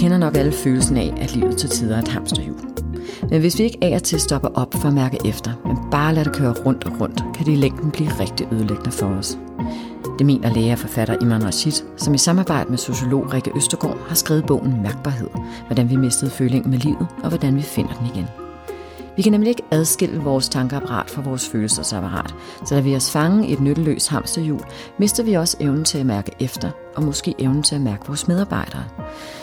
kender 0.00 0.18
nok 0.18 0.36
alle 0.36 0.52
følelsen 0.52 0.96
af, 0.96 1.14
at 1.20 1.36
livet 1.36 1.56
til 1.56 1.68
tider 1.68 1.96
er 1.96 2.02
et 2.02 2.08
hamsterhjul. 2.08 2.56
Men 3.30 3.40
hvis 3.40 3.58
vi 3.58 3.64
ikke 3.64 3.78
af 3.82 3.94
og 3.94 4.02
til 4.02 4.20
stopper 4.20 4.48
op 4.48 4.74
for 4.74 4.88
at 4.88 4.94
mærke 4.94 5.18
efter, 5.24 5.50
men 5.66 5.76
bare 5.90 6.14
lader 6.14 6.30
det 6.30 6.38
køre 6.38 6.54
rundt 6.66 6.84
og 6.84 7.00
rundt, 7.00 7.24
kan 7.34 7.46
det 7.46 7.52
i 7.52 7.56
længden 7.56 7.90
blive 7.90 8.10
rigtig 8.20 8.48
ødelæggende 8.52 8.90
for 8.90 9.06
os. 9.06 9.38
Det 10.18 10.26
mener 10.26 10.54
læge 10.54 10.72
og 10.72 10.78
forfatter 10.78 11.16
Iman 11.22 11.44
Rashid, 11.44 11.72
som 11.96 12.14
i 12.14 12.18
samarbejde 12.18 12.70
med 12.70 12.78
sociolog 12.78 13.34
Rikke 13.34 13.50
Østergaard 13.56 14.08
har 14.08 14.14
skrevet 14.14 14.46
bogen 14.46 14.82
Mærkbarhed, 14.82 15.28
hvordan 15.66 15.90
vi 15.90 15.96
mistede 15.96 16.30
følingen 16.30 16.70
med 16.70 16.78
livet 16.78 17.06
og 17.22 17.28
hvordan 17.28 17.56
vi 17.56 17.62
finder 17.62 17.92
den 17.92 18.06
igen. 18.14 18.49
Vi 19.20 19.22
kan 19.22 19.32
nemlig 19.32 19.48
ikke 19.48 19.62
adskille 19.70 20.20
vores 20.20 20.48
tankeapparat 20.48 21.10
fra 21.10 21.22
vores 21.22 21.48
følelsesapparat, 21.48 22.34
så 22.66 22.74
da 22.74 22.80
vi 22.80 22.96
os 22.96 23.10
fange 23.10 23.48
i 23.48 23.52
et 23.52 23.60
nytteløst 23.60 24.08
hamsterhjul, 24.08 24.60
mister 24.98 25.22
vi 25.22 25.34
også 25.34 25.56
evnen 25.60 25.84
til 25.84 25.98
at 25.98 26.06
mærke 26.06 26.32
efter, 26.40 26.70
og 26.96 27.02
måske 27.02 27.34
evnen 27.38 27.62
til 27.62 27.74
at 27.74 27.80
mærke 27.80 28.06
vores 28.06 28.28
medarbejdere. 28.28 28.84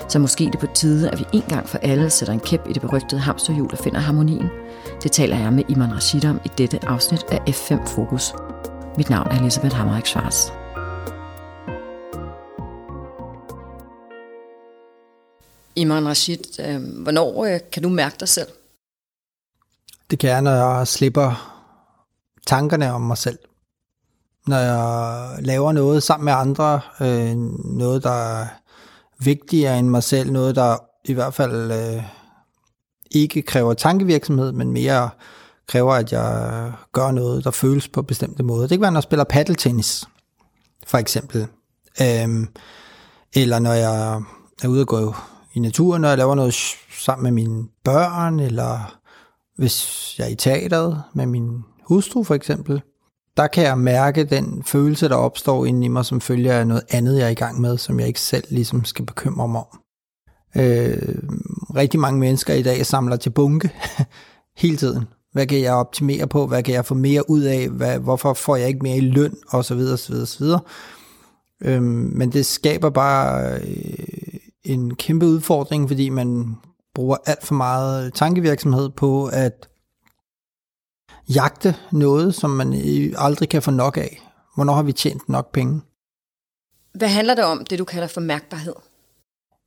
Så 0.09 0.19
måske 0.19 0.45
er 0.45 0.51
det 0.51 0.59
på 0.59 0.67
tide, 0.73 1.09
at 1.09 1.19
vi 1.19 1.25
en 1.33 1.43
gang 1.49 1.69
for 1.69 1.77
alle 1.77 2.09
sætter 2.09 2.33
en 2.33 2.39
kæp 2.39 2.61
i 2.69 2.73
det 2.73 2.81
berygtede 2.81 3.21
hamsterhjul 3.21 3.69
og 3.71 3.77
finder 3.77 3.99
harmonien. 3.99 4.49
Det 5.03 5.11
taler 5.11 5.37
jeg 5.37 5.53
med 5.53 5.63
Iman 5.69 5.93
Rashid 5.95 6.25
om 6.25 6.39
i 6.45 6.49
dette 6.57 6.85
afsnit 6.85 7.23
af 7.31 7.39
F5 7.49 7.87
Fokus. 7.87 8.33
Mit 8.97 9.09
navn 9.09 9.27
er 9.31 9.39
Elisabeth 9.41 9.75
Hammerik 9.75 10.05
Schwarz. 10.05 10.51
Iman 15.75 16.07
Rashid, 16.07 16.59
øh, 16.67 17.01
hvornår 17.03 17.45
øh, 17.45 17.59
kan 17.71 17.83
du 17.83 17.89
mærke 17.89 18.15
dig 18.19 18.29
selv? 18.29 18.47
Det 20.09 20.19
kan 20.19 20.29
jeg, 20.29 20.41
når 20.41 20.51
jeg 20.51 20.87
slipper 20.87 21.53
tankerne 22.47 22.93
om 22.93 23.01
mig 23.01 23.17
selv. 23.17 23.39
Når 24.47 24.57
jeg 24.57 25.29
laver 25.39 25.71
noget 25.71 26.03
sammen 26.03 26.25
med 26.25 26.33
andre, 26.33 26.81
øh, 27.01 27.35
noget 27.65 28.03
der 28.03 28.11
er 28.11 28.47
vigtigere 29.19 29.79
end 29.79 29.89
mig 29.89 30.03
selv, 30.03 30.31
noget 30.31 30.55
der 30.55 30.77
i 31.05 31.13
hvert 31.13 31.33
fald 31.33 31.71
øh, 31.71 32.03
ikke 33.11 33.41
kræver 33.41 33.73
tankevirksomhed, 33.73 34.51
men 34.51 34.71
mere 34.71 35.09
kræver, 35.67 35.93
at 35.93 36.11
jeg 36.11 36.71
gør 36.91 37.11
noget, 37.11 37.43
der 37.43 37.51
føles 37.51 37.87
på 37.87 38.01
bestemte 38.01 38.43
måder. 38.43 38.67
Det 38.67 38.77
kan 38.77 38.81
være, 38.81 38.91
når 38.91 38.97
jeg 38.97 39.03
spiller 39.03 39.23
paddeltennis, 39.23 40.05
for 40.87 40.97
eksempel. 40.97 41.47
Øhm, 42.01 42.47
eller 43.33 43.59
når 43.59 43.73
jeg 43.73 44.21
er 44.63 44.67
ude 44.67 44.81
og 44.81 44.87
gå 44.87 45.15
i 45.53 45.59
naturen, 45.59 46.01
når 46.01 46.07
jeg 46.07 46.17
laver 46.17 46.35
noget 46.35 46.55
sammen 47.03 47.23
med 47.23 47.31
mine 47.31 47.67
børn, 47.83 48.39
eller 48.39 48.97
hvis 49.57 50.15
jeg 50.19 50.25
er 50.25 50.29
i 50.29 50.35
teateret 50.35 51.03
med 51.13 51.25
min 51.25 51.63
hustru 51.83 52.23
for 52.23 52.35
eksempel, 52.35 52.81
der 53.37 53.47
kan 53.47 53.63
jeg 53.63 53.77
mærke 53.77 54.23
den 54.23 54.63
følelse, 54.63 55.09
der 55.09 55.15
opstår 55.15 55.65
inde 55.65 55.85
i 55.85 55.87
mig, 55.87 56.05
som 56.05 56.21
følger 56.21 56.53
af 56.53 56.67
noget 56.67 56.83
andet, 56.89 57.17
jeg 57.17 57.25
er 57.25 57.29
i 57.29 57.33
gang 57.33 57.61
med, 57.61 57.77
som 57.77 57.99
jeg 57.99 58.07
ikke 58.07 58.21
selv 58.21 58.43
ligesom 58.49 58.85
skal 58.85 59.05
bekymre 59.05 59.47
mig 59.47 59.59
om. 59.59 59.79
Øh, 60.55 61.15
rigtig 61.75 61.99
mange 61.99 62.19
mennesker 62.19 62.53
i 62.53 62.63
dag 62.63 62.85
samler 62.85 63.15
til 63.15 63.29
bunke 63.29 63.71
hele 64.57 64.77
tiden. 64.77 65.05
Hvad 65.33 65.47
kan 65.47 65.61
jeg 65.61 65.73
optimere 65.73 66.27
på? 66.27 66.47
Hvad 66.47 66.63
kan 66.63 66.73
jeg 66.73 66.85
få 66.85 66.95
mere 66.95 67.29
ud 67.29 67.41
af? 67.41 67.69
Hvad, 67.69 67.99
hvorfor 67.99 68.33
får 68.33 68.55
jeg 68.55 68.67
ikke 68.67 68.79
mere 68.83 68.97
i 68.97 69.01
løn? 69.01 69.37
Og 69.47 69.65
så 69.65 69.75
videre, 69.75 69.97
så 69.97 70.11
videre, 70.11 70.25
så 70.25 70.39
videre. 70.43 70.59
Øh, 71.61 71.83
men 71.83 72.31
det 72.31 72.45
skaber 72.45 72.89
bare 72.89 73.53
øh, 73.53 74.39
en 74.63 74.95
kæmpe 74.95 75.25
udfordring, 75.25 75.87
fordi 75.87 76.09
man 76.09 76.55
bruger 76.97 77.17
alt 77.25 77.45
for 77.45 77.55
meget 77.55 78.13
tankevirksomhed 78.13 78.89
på 78.89 79.25
at 79.25 79.69
jagte 81.29 81.75
noget, 81.91 82.35
som 82.35 82.49
man 82.49 82.73
aldrig 83.17 83.49
kan 83.49 83.61
få 83.61 83.71
nok 83.71 83.97
af. 83.97 84.21
Hvornår 84.55 84.73
har 84.73 84.83
vi 84.83 84.93
tjent 84.93 85.29
nok 85.29 85.51
penge? 85.51 85.81
Hvad 86.93 87.07
handler 87.07 87.35
det 87.35 87.43
om, 87.43 87.65
det 87.65 87.79
du 87.79 87.85
kalder 87.85 88.07
for 88.07 88.21
mærkbarhed? 88.21 88.73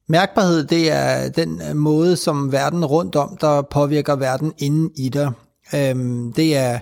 Mærkbarhed, 0.09 0.65
det 0.65 0.91
er 0.91 1.29
den 1.29 1.77
måde, 1.77 2.17
som 2.17 2.53
verden 2.53 2.85
rundt 2.85 3.17
om, 3.17 3.37
der 3.37 3.63
påvirker 3.63 4.17
verden 4.17 4.53
inden 4.59 4.91
i 4.97 5.09
dig. 5.09 5.33
Øhm, 5.75 6.33
det 6.33 6.57
er 6.57 6.79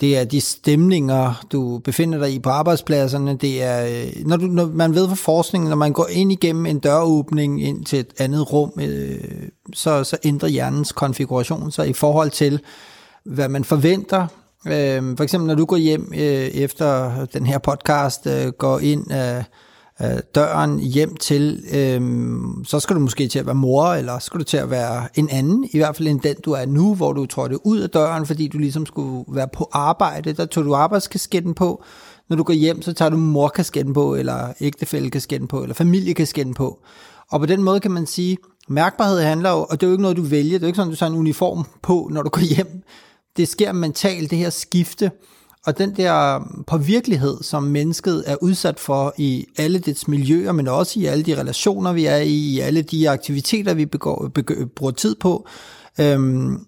det 0.00 0.18
er 0.18 0.24
de 0.24 0.40
stemninger, 0.40 1.44
du 1.52 1.78
befinder 1.78 2.18
dig 2.18 2.34
i 2.34 2.38
på 2.38 2.50
arbejdspladserne. 2.50 3.36
Det 3.36 3.62
er, 3.62 3.86
øh, 3.86 4.26
når, 4.26 4.36
du, 4.36 4.46
når 4.46 4.66
man 4.66 4.94
ved 4.94 5.08
fra 5.08 5.14
forskningen, 5.14 5.68
når 5.68 5.76
man 5.76 5.92
går 5.92 6.06
ind 6.10 6.32
igennem 6.32 6.66
en 6.66 6.78
døråbning 6.78 7.62
ind 7.62 7.84
til 7.84 7.98
et 7.98 8.12
andet 8.18 8.52
rum, 8.52 8.72
øh, 8.80 9.20
så, 9.74 10.04
så 10.04 10.16
ændrer 10.24 10.48
hjernens 10.48 10.92
konfiguration 10.92 11.70
sig 11.70 11.88
i 11.88 11.92
forhold 11.92 12.30
til, 12.30 12.60
hvad 13.24 13.48
man 13.48 13.64
forventer. 13.64 14.26
Øh, 14.66 15.16
for 15.16 15.22
eksempel, 15.22 15.46
når 15.46 15.54
du 15.54 15.64
går 15.64 15.76
hjem 15.76 16.12
øh, 16.14 16.48
efter 16.48 17.12
den 17.32 17.46
her 17.46 17.58
podcast, 17.58 18.26
øh, 18.26 18.48
går 18.48 18.78
ind... 18.78 19.12
Øh, 19.12 19.44
øh, 20.02 20.18
døren 20.34 20.78
hjem 20.78 21.16
til, 21.16 21.64
øh, 21.72 22.00
så 22.64 22.80
skal 22.80 22.96
du 22.96 23.00
måske 23.00 23.28
til 23.28 23.38
at 23.38 23.46
være 23.46 23.54
mor, 23.54 23.86
eller 23.86 24.18
skal 24.18 24.40
du 24.40 24.44
til 24.44 24.56
at 24.56 24.70
være 24.70 25.08
en 25.14 25.28
anden, 25.30 25.68
i 25.72 25.78
hvert 25.78 25.96
fald 25.96 26.08
end 26.08 26.20
den 26.20 26.36
du 26.44 26.52
er 26.52 26.66
nu, 26.66 26.94
hvor 26.94 27.12
du 27.12 27.26
trådte 27.26 27.66
ud 27.66 27.78
af 27.78 27.90
døren, 27.90 28.26
fordi 28.26 28.48
du 28.48 28.58
ligesom 28.58 28.86
skulle 28.86 29.24
være 29.28 29.48
på 29.52 29.68
arbejde. 29.72 30.32
Der 30.32 30.46
tog 30.46 30.64
du 30.64 30.74
arbejdskasketten 30.74 31.54
på. 31.54 31.82
Når 32.28 32.36
du 32.36 32.42
går 32.42 32.52
hjem, 32.52 32.82
så 32.82 32.92
tager 32.92 33.08
du 33.08 33.16
morkasketten 33.16 33.94
på, 33.94 34.14
eller 34.14 34.52
ægtefællekasketten 34.60 35.48
på, 35.48 35.62
eller 35.62 35.74
familiekasketten 35.74 36.54
på. 36.54 36.78
Og 37.30 37.40
på 37.40 37.46
den 37.46 37.62
måde 37.62 37.80
kan 37.80 37.90
man 37.90 38.06
sige, 38.06 38.36
mærkbarhed 38.68 39.20
handler 39.22 39.50
jo, 39.50 39.66
og 39.70 39.80
det 39.80 39.82
er 39.82 39.86
jo 39.86 39.92
ikke 39.92 40.02
noget, 40.02 40.16
du 40.16 40.22
vælger, 40.22 40.58
det 40.58 40.62
er 40.62 40.66
jo 40.66 40.66
ikke 40.66 40.76
sådan, 40.76 40.90
du 40.90 40.96
tager 40.96 41.10
en 41.10 41.18
uniform 41.18 41.64
på, 41.82 42.08
når 42.12 42.22
du 42.22 42.28
går 42.28 42.54
hjem. 42.54 42.82
Det 43.36 43.48
sker 43.48 43.72
mentalt, 43.72 44.30
det 44.30 44.38
her 44.38 44.50
skifte, 44.50 45.10
og 45.68 45.78
den 45.78 45.96
der 45.96 46.40
påvirkelighed, 46.66 47.42
som 47.42 47.62
mennesket 47.62 48.24
er 48.26 48.36
udsat 48.42 48.80
for 48.80 49.14
i 49.16 49.46
alle 49.58 49.78
dets 49.78 50.08
miljøer, 50.08 50.52
men 50.52 50.68
også 50.68 51.00
i 51.00 51.04
alle 51.04 51.24
de 51.24 51.40
relationer, 51.40 51.92
vi 51.92 52.06
er 52.06 52.16
i, 52.16 52.34
i 52.34 52.60
alle 52.60 52.82
de 52.82 53.10
aktiviteter, 53.10 53.74
vi 53.74 53.86
begår, 53.86 54.28
begår, 54.28 54.54
bruger 54.76 54.92
tid 54.92 55.14
på, 55.14 55.46
øhm, 56.00 56.66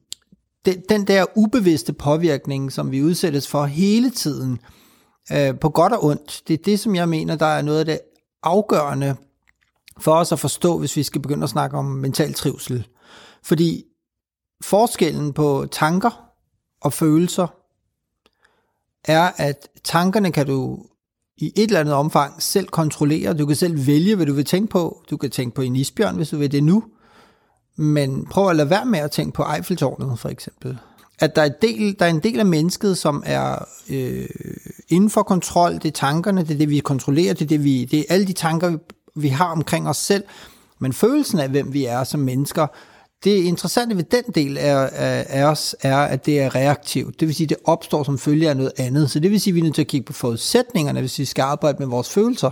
den, 0.64 0.82
den 0.88 1.06
der 1.06 1.24
ubevidste 1.34 1.92
påvirkning, 1.92 2.72
som 2.72 2.90
vi 2.90 3.02
udsættes 3.02 3.48
for 3.48 3.64
hele 3.64 4.10
tiden, 4.10 4.58
øh, 5.32 5.58
på 5.58 5.68
godt 5.68 5.92
og 5.92 6.04
ondt, 6.04 6.42
det 6.48 6.54
er 6.54 6.62
det, 6.64 6.80
som 6.80 6.94
jeg 6.94 7.08
mener, 7.08 7.36
der 7.36 7.46
er 7.46 7.62
noget 7.62 7.78
af 7.78 7.84
det 7.84 8.00
afgørende 8.42 9.16
for 9.98 10.14
os 10.14 10.32
at 10.32 10.38
forstå, 10.38 10.78
hvis 10.78 10.96
vi 10.96 11.02
skal 11.02 11.20
begynde 11.20 11.44
at 11.44 11.50
snakke 11.50 11.76
om 11.76 11.84
mental 11.84 12.34
trivsel. 12.34 12.86
Fordi 13.44 13.84
forskellen 14.64 15.32
på 15.32 15.66
tanker 15.72 16.24
og 16.80 16.92
følelser 16.92 17.59
er, 19.04 19.30
at 19.36 19.68
tankerne 19.84 20.32
kan 20.32 20.46
du 20.46 20.78
i 21.36 21.52
et 21.56 21.62
eller 21.62 21.80
andet 21.80 21.94
omfang 21.94 22.42
selv 22.42 22.66
kontrollere. 22.66 23.34
Du 23.34 23.46
kan 23.46 23.56
selv 23.56 23.86
vælge, 23.86 24.16
hvad 24.16 24.26
du 24.26 24.32
vil 24.32 24.44
tænke 24.44 24.70
på. 24.70 25.02
Du 25.10 25.16
kan 25.16 25.30
tænke 25.30 25.54
på 25.54 25.62
en 25.62 25.76
isbjørn, 25.76 26.16
hvis 26.16 26.28
du 26.28 26.36
vil 26.36 26.52
det 26.52 26.64
nu. 26.64 26.84
Men 27.76 28.26
prøv 28.26 28.48
at 28.48 28.56
lade 28.56 28.70
være 28.70 28.86
med 28.86 28.98
at 28.98 29.10
tænke 29.10 29.32
på 29.32 29.44
Eiffeltårnet, 29.54 30.18
for 30.18 30.28
eksempel. 30.28 30.78
At 31.18 31.36
der 31.36 31.42
er, 31.42 31.48
del, 31.62 31.96
der 31.98 32.04
er 32.04 32.10
en 32.10 32.20
del 32.20 32.40
af 32.40 32.46
mennesket, 32.46 32.98
som 32.98 33.22
er 33.26 33.64
øh, 33.90 34.28
inden 34.88 35.10
for 35.10 35.22
kontrol. 35.22 35.72
Det 35.72 35.84
er 35.84 35.90
tankerne, 35.90 36.42
det 36.42 36.50
er 36.50 36.58
det, 36.58 36.70
vi 36.70 36.78
kontrollerer. 36.78 37.34
Det 37.34 37.42
er, 37.42 37.48
det, 37.48 37.64
vi, 37.64 37.84
det 37.84 37.98
er 37.98 38.04
alle 38.08 38.26
de 38.26 38.32
tanker, 38.32 38.78
vi 39.16 39.28
har 39.28 39.52
omkring 39.52 39.88
os 39.88 39.96
selv. 39.96 40.24
Men 40.78 40.92
følelsen 40.92 41.38
af, 41.38 41.48
hvem 41.48 41.72
vi 41.72 41.84
er 41.84 42.04
som 42.04 42.20
mennesker, 42.20 42.66
det 43.24 43.30
interessante 43.30 43.96
ved 43.96 44.04
den 44.04 44.24
del 44.34 44.58
af, 44.58 44.90
af, 44.92 45.26
af 45.28 45.44
os 45.44 45.76
er, 45.82 45.98
at 45.98 46.26
det 46.26 46.40
er 46.40 46.54
reaktivt. 46.54 47.20
Det 47.20 47.28
vil 47.28 47.34
sige, 47.34 47.44
at 47.44 47.48
det 47.48 47.56
opstår 47.64 48.02
som 48.02 48.18
følge 48.18 48.50
af 48.50 48.56
noget 48.56 48.72
andet. 48.76 49.10
Så 49.10 49.20
det 49.20 49.30
vil 49.30 49.40
sige, 49.40 49.52
at 49.52 49.54
vi 49.54 49.60
er 49.60 49.64
nødt 49.64 49.74
til 49.74 49.82
at 49.82 49.88
kigge 49.88 50.06
på 50.06 50.12
forudsætningerne, 50.12 51.00
hvis 51.00 51.18
vi 51.18 51.24
skal 51.24 51.42
arbejde 51.42 51.78
med 51.78 51.86
vores 51.86 52.10
følelser. 52.10 52.50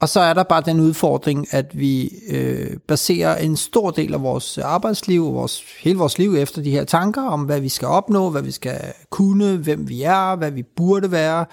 Og 0.00 0.08
så 0.08 0.20
er 0.20 0.34
der 0.34 0.42
bare 0.42 0.62
den 0.66 0.80
udfordring, 0.80 1.46
at 1.50 1.78
vi 1.78 2.12
øh, 2.28 2.76
baserer 2.88 3.36
en 3.36 3.56
stor 3.56 3.90
del 3.90 4.14
af 4.14 4.22
vores 4.22 4.58
arbejdsliv, 4.58 5.24
vores, 5.34 5.62
hele 5.80 5.98
vores 5.98 6.18
liv 6.18 6.34
efter 6.34 6.62
de 6.62 6.70
her 6.70 6.84
tanker 6.84 7.22
om, 7.22 7.42
hvad 7.42 7.60
vi 7.60 7.68
skal 7.68 7.88
opnå, 7.88 8.30
hvad 8.30 8.42
vi 8.42 8.50
skal 8.50 8.80
kunne, 9.10 9.56
hvem 9.56 9.88
vi 9.88 10.02
er, 10.02 10.36
hvad 10.36 10.50
vi 10.50 10.62
burde 10.62 11.10
være, 11.10 11.44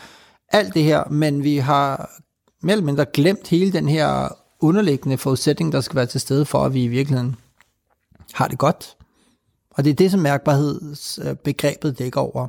alt 0.50 0.74
det 0.74 0.84
her, 0.84 1.04
men 1.10 1.44
vi 1.44 1.58
har 1.58 2.10
mere 2.62 2.72
eller 2.72 2.86
mindre 2.86 3.06
glemt 3.14 3.48
hele 3.48 3.72
den 3.72 3.90
her 3.90 4.28
underliggende 4.60 5.18
forudsætning, 5.18 5.72
der 5.72 5.82
skal 5.82 5.96
være 5.96 6.06
til 6.06 6.22
stede 6.22 6.46
for, 6.46 6.66
at 6.66 6.74
vi 6.74 6.84
i 6.84 6.88
virkeligheden 6.88 7.36
har 8.34 8.48
det 8.48 8.58
godt. 8.58 8.98
Og 9.72 9.84
det 9.84 9.90
er 9.90 9.96
det, 9.96 10.12
som 10.12 10.20
mærkbarhedsbegrebet 10.20 12.00
dækker 12.00 12.22
over. 12.22 12.48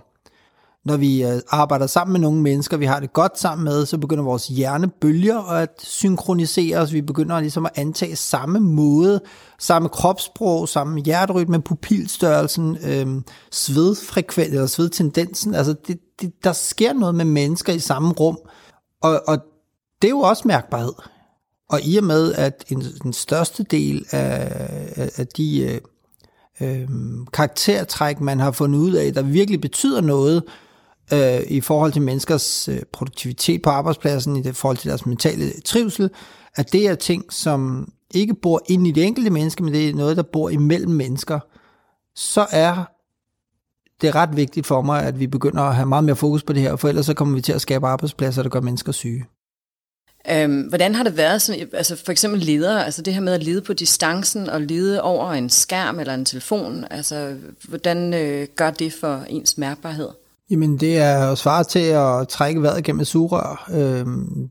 Når 0.84 0.96
vi 0.96 1.24
øh, 1.24 1.40
arbejder 1.48 1.86
sammen 1.86 2.12
med 2.12 2.20
nogle 2.20 2.40
mennesker, 2.40 2.76
vi 2.76 2.84
har 2.84 3.00
det 3.00 3.12
godt 3.12 3.38
sammen 3.38 3.64
med, 3.64 3.86
så 3.86 3.98
begynder 3.98 4.24
vores 4.24 4.46
hjernebølger 4.46 5.50
at 5.50 5.70
synkronisere 5.78 6.78
os. 6.78 6.92
Vi 6.92 7.00
begynder 7.00 7.40
ligesom 7.40 7.66
at 7.66 7.72
antage 7.74 8.16
samme 8.16 8.60
måde, 8.60 9.20
samme 9.58 9.88
kropssprog, 9.88 10.68
samme 10.68 11.00
hjerterytme, 11.00 11.62
pupilstørrelsen, 11.62 12.78
øh, 12.84 13.22
svedfrekvens 13.50 14.48
eller 14.52 14.66
svedtendensen. 14.66 15.54
Altså 15.54 15.74
det, 15.86 15.98
det, 16.20 16.32
der 16.44 16.52
sker 16.52 16.92
noget 16.92 17.14
med 17.14 17.24
mennesker 17.24 17.72
i 17.72 17.78
samme 17.78 18.12
rum, 18.12 18.38
og, 19.02 19.22
og 19.26 19.38
det 20.02 20.08
er 20.08 20.12
jo 20.12 20.20
også 20.20 20.42
mærkbarhed. 20.48 20.92
Og 21.68 21.80
i 21.82 21.96
og 21.96 22.04
med, 22.04 22.32
at 22.32 22.64
en, 22.68 22.82
den 23.02 23.12
største 23.12 23.62
del 23.62 24.06
af, 24.10 24.52
af, 24.96 25.10
af 25.16 25.26
de 25.26 25.60
øh, 25.60 25.80
øh, 26.60 26.88
karaktertræk, 27.32 28.20
man 28.20 28.40
har 28.40 28.50
fundet 28.50 28.78
ud 28.78 28.92
af, 28.92 29.12
der 29.12 29.22
virkelig 29.22 29.60
betyder 29.60 30.00
noget 30.00 30.42
øh, 31.12 31.40
i 31.48 31.60
forhold 31.60 31.92
til 31.92 32.02
menneskers 32.02 32.68
øh, 32.68 32.82
produktivitet 32.92 33.62
på 33.62 33.70
arbejdspladsen, 33.70 34.36
i 34.36 34.42
det 34.42 34.56
forhold 34.56 34.76
til 34.76 34.88
deres 34.88 35.06
mentale 35.06 35.60
trivsel, 35.64 36.10
at 36.54 36.72
det 36.72 36.88
er 36.88 36.94
ting, 36.94 37.32
som 37.32 37.88
ikke 38.14 38.34
bor 38.34 38.62
ind 38.66 38.86
i 38.86 38.90
det 38.90 39.04
enkelte 39.04 39.30
menneske, 39.30 39.62
men 39.62 39.74
det 39.74 39.88
er 39.88 39.94
noget, 39.94 40.16
der 40.16 40.22
bor 40.22 40.48
imellem 40.48 40.92
mennesker, 40.92 41.40
så 42.14 42.46
er 42.50 42.84
det 44.00 44.14
ret 44.14 44.36
vigtigt 44.36 44.66
for 44.66 44.82
mig, 44.82 45.02
at 45.02 45.20
vi 45.20 45.26
begynder 45.26 45.62
at 45.62 45.74
have 45.74 45.86
meget 45.86 46.04
mere 46.04 46.16
fokus 46.16 46.42
på 46.42 46.52
det 46.52 46.62
her, 46.62 46.76
for 46.76 46.88
ellers 46.88 47.06
så 47.06 47.14
kommer 47.14 47.34
vi 47.34 47.40
til 47.40 47.52
at 47.52 47.60
skabe 47.60 47.86
arbejdspladser, 47.86 48.42
der 48.42 48.50
gør 48.50 48.60
mennesker 48.60 48.92
syge. 48.92 49.24
Øhm, 50.30 50.60
hvordan 50.60 50.94
har 50.94 51.02
det 51.02 51.16
været, 51.16 51.42
sådan, 51.42 51.68
altså 51.72 51.96
for 52.04 52.12
eksempel 52.12 52.40
ledere, 52.40 52.84
altså 52.84 53.02
det 53.02 53.14
her 53.14 53.20
med 53.20 53.32
at 53.32 53.42
lede 53.42 53.62
på 53.62 53.72
distancen 53.72 54.50
og 54.50 54.60
lede 54.60 55.02
over 55.02 55.32
en 55.32 55.50
skærm 55.50 56.00
eller 56.00 56.14
en 56.14 56.24
telefon, 56.24 56.84
altså 56.90 57.36
hvordan 57.68 58.14
øh, 58.14 58.48
gør 58.56 58.70
det 58.70 58.92
for 58.92 59.24
ens 59.28 59.58
mærkbarhed? 59.58 60.08
Jamen 60.50 60.76
det 60.76 60.98
er 60.98 61.28
jo 61.28 61.34
svare 61.34 61.64
til 61.64 61.78
at 61.78 62.28
trække 62.28 62.62
vejret 62.62 62.84
gennem 62.84 63.00
et 63.00 63.06
sugerør. 63.06 63.70
Øhm, 63.74 64.48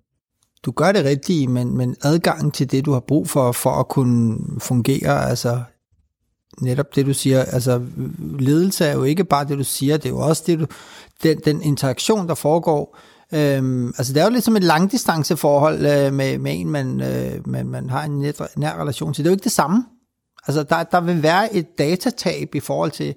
du 0.64 0.72
gør 0.72 0.92
det 0.92 1.06
rigtigt, 1.06 1.52
men, 1.52 1.78
men 1.78 1.96
adgangen 2.04 2.52
til 2.52 2.72
det, 2.72 2.86
du 2.86 2.92
har 2.92 3.00
brug 3.00 3.30
for, 3.30 3.52
for 3.52 3.70
at 3.70 3.88
kunne 3.88 4.38
fungere, 4.60 5.30
altså 5.30 5.62
netop 6.62 6.96
det, 6.96 7.06
du 7.06 7.14
siger, 7.14 7.44
altså 7.44 7.82
ledelse 8.40 8.86
er 8.86 8.94
jo 8.94 9.04
ikke 9.04 9.24
bare 9.24 9.46
det, 9.46 9.58
du 9.58 9.64
siger, 9.64 9.98
det 9.98 10.06
er 10.06 10.10
jo 10.10 10.20
også 10.20 10.44
det, 10.48 10.60
du, 10.60 10.66
den, 11.24 11.40
den 11.46 11.62
interaktion, 11.62 12.28
der 12.28 12.36
foregår. 12.36 12.98
Øhm, 13.36 13.88
altså 13.88 14.14
det 14.14 14.22
er 14.22 14.26
jo 14.26 14.32
lidt 14.32 14.44
som 14.44 14.56
et 14.56 14.64
langdistanceforhold 14.64 15.86
øh, 15.86 16.14
med, 16.14 16.38
med 16.38 16.60
en, 16.60 16.70
man, 16.70 17.02
øh, 17.02 17.48
man, 17.48 17.68
man 17.68 17.90
har 17.90 18.04
en 18.04 18.20
nær, 18.20 18.32
nær 18.58 18.82
relation 18.82 19.14
til. 19.14 19.24
Det 19.24 19.30
er 19.30 19.32
jo 19.32 19.36
ikke 19.36 19.44
det 19.44 19.52
samme. 19.52 19.86
Altså 20.48 20.64
der, 20.64 20.84
der 20.84 21.02
vil 21.02 21.24
være 21.24 21.56
et 21.56 21.78
datatab 21.78 22.56
i 22.56 22.60
forhold 22.60 22.92
til, 22.92 23.16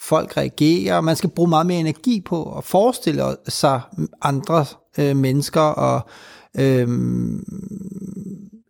folk 0.00 0.36
reagerer, 0.36 1.00
man 1.00 1.16
skal 1.16 1.30
bruge 1.30 1.48
meget 1.48 1.66
mere 1.66 1.80
energi 1.80 2.20
på 2.20 2.56
at 2.56 2.64
forestille 2.64 3.22
sig 3.48 3.80
andre 4.22 4.64
øh, 4.98 5.16
mennesker 5.16 5.60
og 5.60 6.08
øh, 6.58 6.88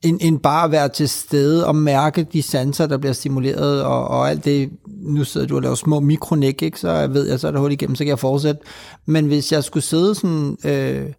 end, 0.02 0.18
end 0.20 0.40
bare 0.40 0.64
at 0.64 0.70
være 0.70 0.88
til 0.88 1.08
stede 1.08 1.66
og 1.66 1.76
mærke 1.76 2.26
de 2.32 2.42
sanser, 2.42 2.86
der 2.86 2.98
bliver 2.98 3.12
stimuleret, 3.12 3.82
og, 3.82 4.08
og 4.08 4.30
alt 4.30 4.44
det, 4.44 4.70
nu 5.08 5.24
sidder 5.24 5.46
du 5.46 5.56
og 5.56 5.62
laver 5.62 5.74
små 5.74 6.00
mikronik, 6.00 6.62
ikke? 6.62 6.80
så 6.80 7.06
ved 7.06 7.28
jeg, 7.28 7.40
så 7.40 7.46
er 7.46 7.50
det 7.50 7.60
hul 7.60 7.72
igennem, 7.72 7.96
så 7.96 8.04
kan 8.04 8.08
jeg 8.08 8.18
fortsætte. 8.18 8.60
Men 9.06 9.26
hvis 9.26 9.52
jeg 9.52 9.64
skulle 9.64 9.84
sidde 9.84 10.14
sådan, 10.14 10.56
øh, 10.64 11.12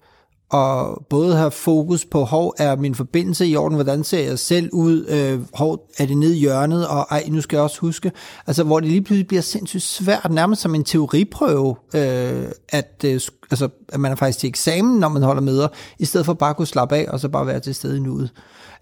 og 0.50 1.06
både 1.10 1.36
have 1.36 1.52
fokus 1.52 2.06
på, 2.06 2.26
hvor 2.26 2.56
er 2.58 2.76
min 2.76 2.96
forbindelse 2.96 3.48
i 3.48 3.56
orden, 3.56 3.76
hvordan 3.76 4.04
ser 4.04 4.20
jeg 4.20 4.40
selv 4.40 4.70
ud, 4.74 5.06
øh, 5.06 5.40
hvor 5.58 5.82
er 5.98 6.06
det 6.06 6.18
nede 6.18 6.36
i 6.38 6.40
hjørnet, 6.40 6.88
og 6.88 7.08
ej, 7.12 7.24
nu 7.28 7.42
skal 7.42 7.58
jeg 7.58 7.64
også 7.64 7.80
huske, 7.80 8.12
altså 8.48 8.64
hvor 8.64 8.80
det 8.80 8.90
lige 8.90 9.02
pludselig 9.02 9.28
bliver 9.28 9.42
sindssygt 9.42 9.84
svært, 9.84 10.32
nærmest 10.32 10.62
som 10.62 10.76
en 10.76 10.84
teoriprøve, 10.84 11.76
øh, 11.96 12.46
at, 12.70 13.04
øh, 13.06 13.22
altså, 13.52 13.70
at 13.90 14.00
man 14.00 14.12
er 14.12 14.16
faktisk 14.16 14.40
til 14.40 14.48
eksamen, 14.48 15.00
når 15.00 15.10
man 15.10 15.24
holder 15.24 15.42
møder, 15.42 15.68
i 16.00 16.06
stedet 16.06 16.26
for 16.26 16.34
bare 16.34 16.50
at 16.50 16.58
kunne 16.58 16.68
slappe 16.68 16.96
af, 16.96 17.06
og 17.10 17.20
så 17.20 17.30
bare 17.30 17.48
være 17.48 17.60
til 17.60 17.76
stede 17.76 17.98
i 17.98 18.00
nuet. 18.00 18.32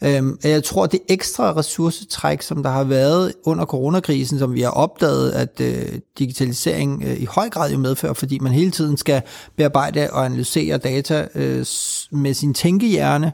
Øhm, 0.03 0.39
jeg 0.43 0.63
tror, 0.63 0.85
det 0.85 0.99
ekstra 1.09 1.53
ressourcetræk, 1.53 2.41
som 2.41 2.63
der 2.63 2.69
har 2.69 2.83
været 2.83 3.33
under 3.45 3.65
coronakrisen, 3.65 4.39
som 4.39 4.53
vi 4.53 4.61
har 4.61 4.69
opdaget, 4.69 5.31
at 5.31 5.61
øh, 5.61 5.99
digitalisering 6.19 7.03
øh, 7.03 7.21
i 7.21 7.25
høj 7.25 7.49
grad 7.49 7.71
jo 7.71 7.77
medfører, 7.77 8.13
fordi 8.13 8.39
man 8.39 8.51
hele 8.51 8.71
tiden 8.71 8.97
skal 8.97 9.21
bearbejde 9.55 10.09
og 10.11 10.25
analysere 10.25 10.77
data 10.77 11.27
øh, 11.35 11.65
med 12.11 12.33
sin 12.33 12.53
tænkehjerne, 12.53 13.31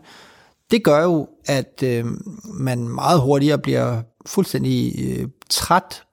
det 0.71 0.83
gør 0.83 1.03
jo, 1.03 1.27
at 1.45 1.83
øh, 1.83 2.05
man 2.43 2.87
meget 2.87 3.21
hurtigere 3.21 3.57
bliver 3.57 4.01
fuldstændig 4.25 4.93
øh, 5.07 5.27
træt 5.49 6.03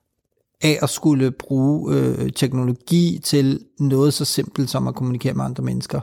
af 0.61 0.79
at 0.81 0.89
skulle 0.89 1.31
bruge 1.31 1.95
øh, 1.95 2.31
teknologi 2.31 3.19
til 3.23 3.59
noget 3.79 4.13
så 4.13 4.25
simpelt 4.25 4.69
som 4.69 4.87
at 4.87 4.95
kommunikere 4.95 5.33
med 5.33 5.45
andre 5.45 5.63
mennesker. 5.63 5.99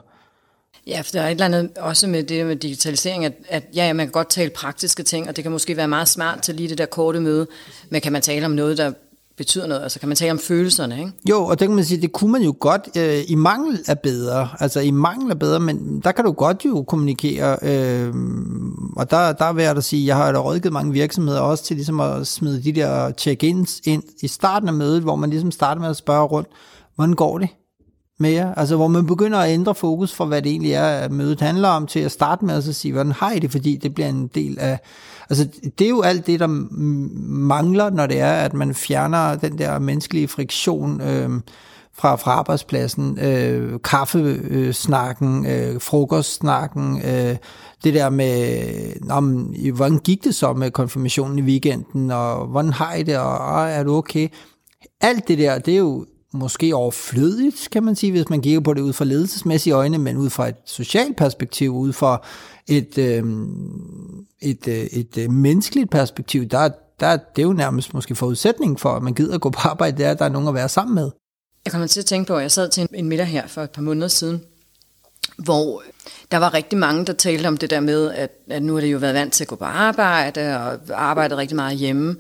Ja, 0.88 1.00
for 1.00 1.12
der 1.12 1.20
er 1.20 1.26
et 1.26 1.31
eller 1.31 1.44
andet 1.44 1.70
også 1.79 2.06
med 2.06 2.23
det 2.23 2.46
med 2.46 2.56
digitalisering, 2.56 3.25
at, 3.25 3.32
at 3.49 3.64
ja, 3.75 3.93
man 3.93 4.06
kan 4.06 4.12
godt 4.12 4.29
tale 4.29 4.50
praktiske 4.50 5.02
ting, 5.02 5.29
og 5.29 5.37
det 5.37 5.44
kan 5.44 5.52
måske 5.52 5.76
være 5.76 5.88
meget 5.88 6.08
smart 6.08 6.43
til 6.43 6.55
lige 6.55 6.69
det 6.69 6.79
der 6.79 6.87
korte 6.87 7.20
møde, 7.20 7.46
men 7.90 8.00
kan 8.00 8.12
man 8.12 8.23
tale 8.23 8.46
om 8.46 8.52
noget, 8.52 8.79
der 8.79 8.93
betyder 9.37 9.67
noget? 9.67 9.82
Altså 9.82 10.00
kan 10.00 10.08
man 10.08 10.17
tale 10.17 10.31
om 10.31 10.38
følelserne, 10.38 10.99
ikke? 10.99 11.12
Jo, 11.31 11.44
og 11.44 11.61
det 11.61 11.69
kan 11.69 11.75
man 11.75 11.85
sige, 11.85 12.00
det 12.00 12.12
kunne 12.12 12.32
man 12.32 12.43
jo 12.43 12.55
godt. 12.61 12.88
Øh, 12.96 13.25
I 13.29 13.35
mangel 13.35 13.79
er 13.87 13.94
bedre, 13.94 14.49
altså 14.61 14.81
i 14.81 14.90
mangel 14.90 15.31
er 15.31 15.35
bedre, 15.35 15.61
men 15.61 16.00
der 16.05 16.12
kan 16.12 16.25
du 16.25 16.32
godt 16.32 16.64
jo 16.64 16.82
kommunikere. 16.82 17.58
Øh, 17.62 18.14
og 18.96 19.11
der, 19.11 19.32
der 19.32 19.52
vil 19.52 19.64
jeg 19.64 19.76
da 19.76 19.81
sige, 19.81 20.06
jeg 20.06 20.17
har 20.17 20.32
da 20.32 20.38
rådgivet 20.38 20.73
mange 20.73 20.93
virksomheder 20.93 21.41
også 21.41 21.64
til 21.64 21.76
ligesom 21.76 22.00
at 22.00 22.26
smide 22.26 22.62
de 22.62 22.73
der 22.73 23.12
check-ins 23.19 23.81
ind 23.84 24.02
i 24.23 24.29
starten 24.29 24.69
af 24.69 24.75
mødet, 24.75 25.02
hvor 25.02 25.17
man 25.17 25.31
ligesom 25.31 25.50
starter 25.50 25.81
med 25.81 25.91
at 25.91 25.96
spørge 25.96 26.26
rundt, 26.26 26.49
hvordan 26.94 27.14
går 27.14 27.38
det? 27.38 27.49
Mere, 28.19 28.59
altså 28.59 28.76
hvor 28.76 28.88
man 28.88 29.06
begynder 29.06 29.38
at 29.38 29.50
ændre 29.50 29.75
fokus 29.75 30.15
fra, 30.15 30.25
hvad 30.25 30.43
det 30.43 30.50
egentlig 30.50 30.73
er, 30.73 30.87
at 30.87 31.12
mødet 31.12 31.41
handler 31.41 31.69
om, 31.69 31.87
til 31.87 32.00
at 32.00 32.12
starte 32.12 32.44
med 32.44 32.55
at 32.55 32.65
så 32.65 32.73
sige, 32.73 32.93
hvordan 32.93 33.12
har 33.12 33.32
I 33.32 33.38
det, 33.38 33.50
fordi 33.50 33.76
det 33.76 33.94
bliver 33.94 34.09
en 34.09 34.26
del 34.26 34.59
af, 34.59 34.81
altså 35.31 35.49
det 35.79 35.85
er 35.85 35.88
jo 35.88 36.03
alt 36.03 36.26
det, 36.26 36.41
der 36.41 36.47
mangler, 37.26 37.91
når 37.91 38.06
det 38.06 38.20
er, 38.20 38.32
at 38.32 38.55
man 38.55 38.75
fjerner 38.75 39.37
den 39.37 39.59
der 39.59 39.79
menneskelige 39.79 40.29
friktion 40.29 41.00
øh, 41.00 41.31
fra, 41.99 42.17
fra 42.17 42.31
arbejdspladsen, 42.31 43.19
øh, 43.19 43.79
kaffesnakken, 43.85 45.47
øh, 45.47 45.75
øh, 45.75 45.81
frokostsnakken, 45.81 47.03
øh, 47.05 47.37
det 47.85 47.94
der 47.94 48.11
med, 48.11 49.11
om, 49.11 49.55
hvordan 49.75 49.99
gik 49.99 50.25
det 50.25 50.35
så 50.35 50.53
med 50.53 50.70
konfirmationen 50.70 51.38
i 51.38 51.43
weekenden, 51.43 52.11
og 52.11 52.47
hvordan 52.47 52.73
har 52.73 52.94
I 52.94 53.03
det, 53.03 53.19
og 53.19 53.69
er 53.69 53.82
du 53.82 53.97
okay? 53.97 54.29
Alt 55.00 55.29
det 55.29 55.38
der, 55.38 55.59
det 55.59 55.75
er 55.75 55.79
jo 55.79 56.06
måske 56.33 56.75
overflødigt, 56.75 57.69
kan 57.73 57.85
man 57.85 57.97
sige, 57.97 58.13
hvis 58.13 58.29
man 58.29 58.43
kigger 58.43 58.61
på 58.61 58.75
det 58.75 58.81
ud 58.81 58.93
fra 58.93 59.05
ledelsesmæssige 59.05 59.73
øjne, 59.73 59.99
men 59.99 60.17
ud 60.17 60.31
fra 60.31 60.49
et 60.49 60.57
socialt 60.65 61.17
perspektiv, 61.17 61.77
ud 61.77 61.93
fra 61.93 62.27
et, 62.67 62.99
øh, 62.99 63.25
et, 64.41 64.69
øh, 64.69 64.75
et, 64.75 65.19
øh, 65.19 65.31
menneskeligt 65.31 65.91
perspektiv, 65.91 66.47
der, 66.47 66.69
der 67.01 67.17
det 67.17 67.43
er 67.43 67.47
jo 67.47 67.53
nærmest 67.53 67.95
måske 67.95 68.15
forudsætning 68.15 68.81
for, 68.81 68.89
at 68.91 69.03
man 69.03 69.15
gider 69.15 69.35
at 69.35 69.41
gå 69.41 69.51
på 69.51 69.61
arbejde, 69.69 69.97
det 69.97 70.07
er, 70.07 70.11
at 70.11 70.19
der 70.19 70.25
er 70.25 70.29
nogen 70.29 70.49
at 70.49 70.55
være 70.55 70.69
sammen 70.69 70.95
med. 70.95 71.11
Jeg 71.65 71.73
kommer 71.73 71.87
til 71.87 72.01
at 72.01 72.07
tænke 72.07 72.29
på, 72.29 72.37
at 72.37 72.43
jeg 72.43 72.51
sad 72.51 72.69
til 72.69 72.89
en 72.95 73.09
middag 73.09 73.27
her 73.27 73.47
for 73.47 73.63
et 73.63 73.71
par 73.71 73.83
måneder 73.83 74.09
siden, 74.09 74.43
hvor 75.39 75.83
der 76.31 76.39
var 76.39 76.55
rigtig 76.55 76.79
mange, 76.79 77.07
der 77.07 77.13
talte 77.13 77.47
om 77.47 77.57
det 77.57 77.71
der 77.71 77.81
med, 77.81 78.11
at, 78.11 78.31
at 78.51 78.63
nu 78.63 78.75
har 78.75 78.81
det 78.81 78.93
jo 78.93 78.99
været 78.99 79.15
vant 79.15 79.33
til 79.33 79.45
at 79.45 79.49
gå 79.49 79.57
på 79.57 79.65
arbejde, 79.65 80.57
og 80.59 80.79
arbejdet 80.95 81.39
rigtig 81.39 81.57
meget 81.57 81.79
hjemme. 81.79 82.17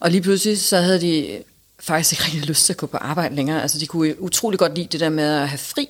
Og 0.00 0.10
lige 0.10 0.22
pludselig 0.22 0.60
så 0.60 0.76
havde 0.76 1.00
de 1.00 1.42
faktisk 1.80 2.12
ikke 2.12 2.24
rigtig 2.24 2.48
lyst 2.48 2.66
til 2.66 2.72
at 2.72 2.76
gå 2.76 2.86
på 2.86 2.96
arbejde 2.96 3.34
længere. 3.34 3.62
Altså, 3.62 3.78
de 3.78 3.86
kunne 3.86 4.22
utrolig 4.22 4.58
godt 4.58 4.74
lide 4.74 4.88
det 4.92 5.00
der 5.00 5.08
med 5.08 5.24
at 5.24 5.48
have 5.48 5.58
fri. 5.58 5.88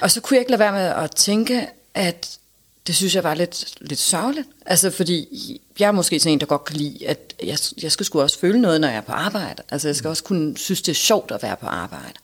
Og 0.00 0.10
så 0.10 0.20
kunne 0.20 0.34
jeg 0.34 0.40
ikke 0.40 0.50
lade 0.50 0.58
være 0.58 0.72
med 0.72 1.04
at 1.04 1.10
tænke, 1.10 1.66
at 1.94 2.38
det 2.86 2.94
synes 2.94 3.14
jeg 3.14 3.24
var 3.24 3.34
lidt, 3.34 3.74
lidt 3.80 4.00
sørgeligt. 4.00 4.48
Altså, 4.66 4.90
fordi 4.90 5.60
jeg 5.78 5.86
er 5.86 5.92
måske 5.92 6.20
sådan 6.20 6.32
en, 6.32 6.40
der 6.40 6.46
godt 6.46 6.64
kan 6.64 6.76
lide, 6.76 7.08
at 7.08 7.34
jeg, 7.42 7.58
jeg 7.82 7.92
skal 7.92 8.06
sgu 8.06 8.20
også 8.20 8.38
føle 8.38 8.60
noget, 8.60 8.80
når 8.80 8.88
jeg 8.88 8.96
er 8.96 9.00
på 9.00 9.12
arbejde. 9.12 9.62
Altså, 9.70 9.88
jeg 9.88 9.96
skal 9.96 10.08
også 10.08 10.24
kunne 10.24 10.56
synes, 10.56 10.82
det 10.82 10.92
er 10.92 10.96
sjovt 10.96 11.30
at 11.30 11.42
være 11.42 11.56
på 11.56 11.66
arbejde. 11.66 12.14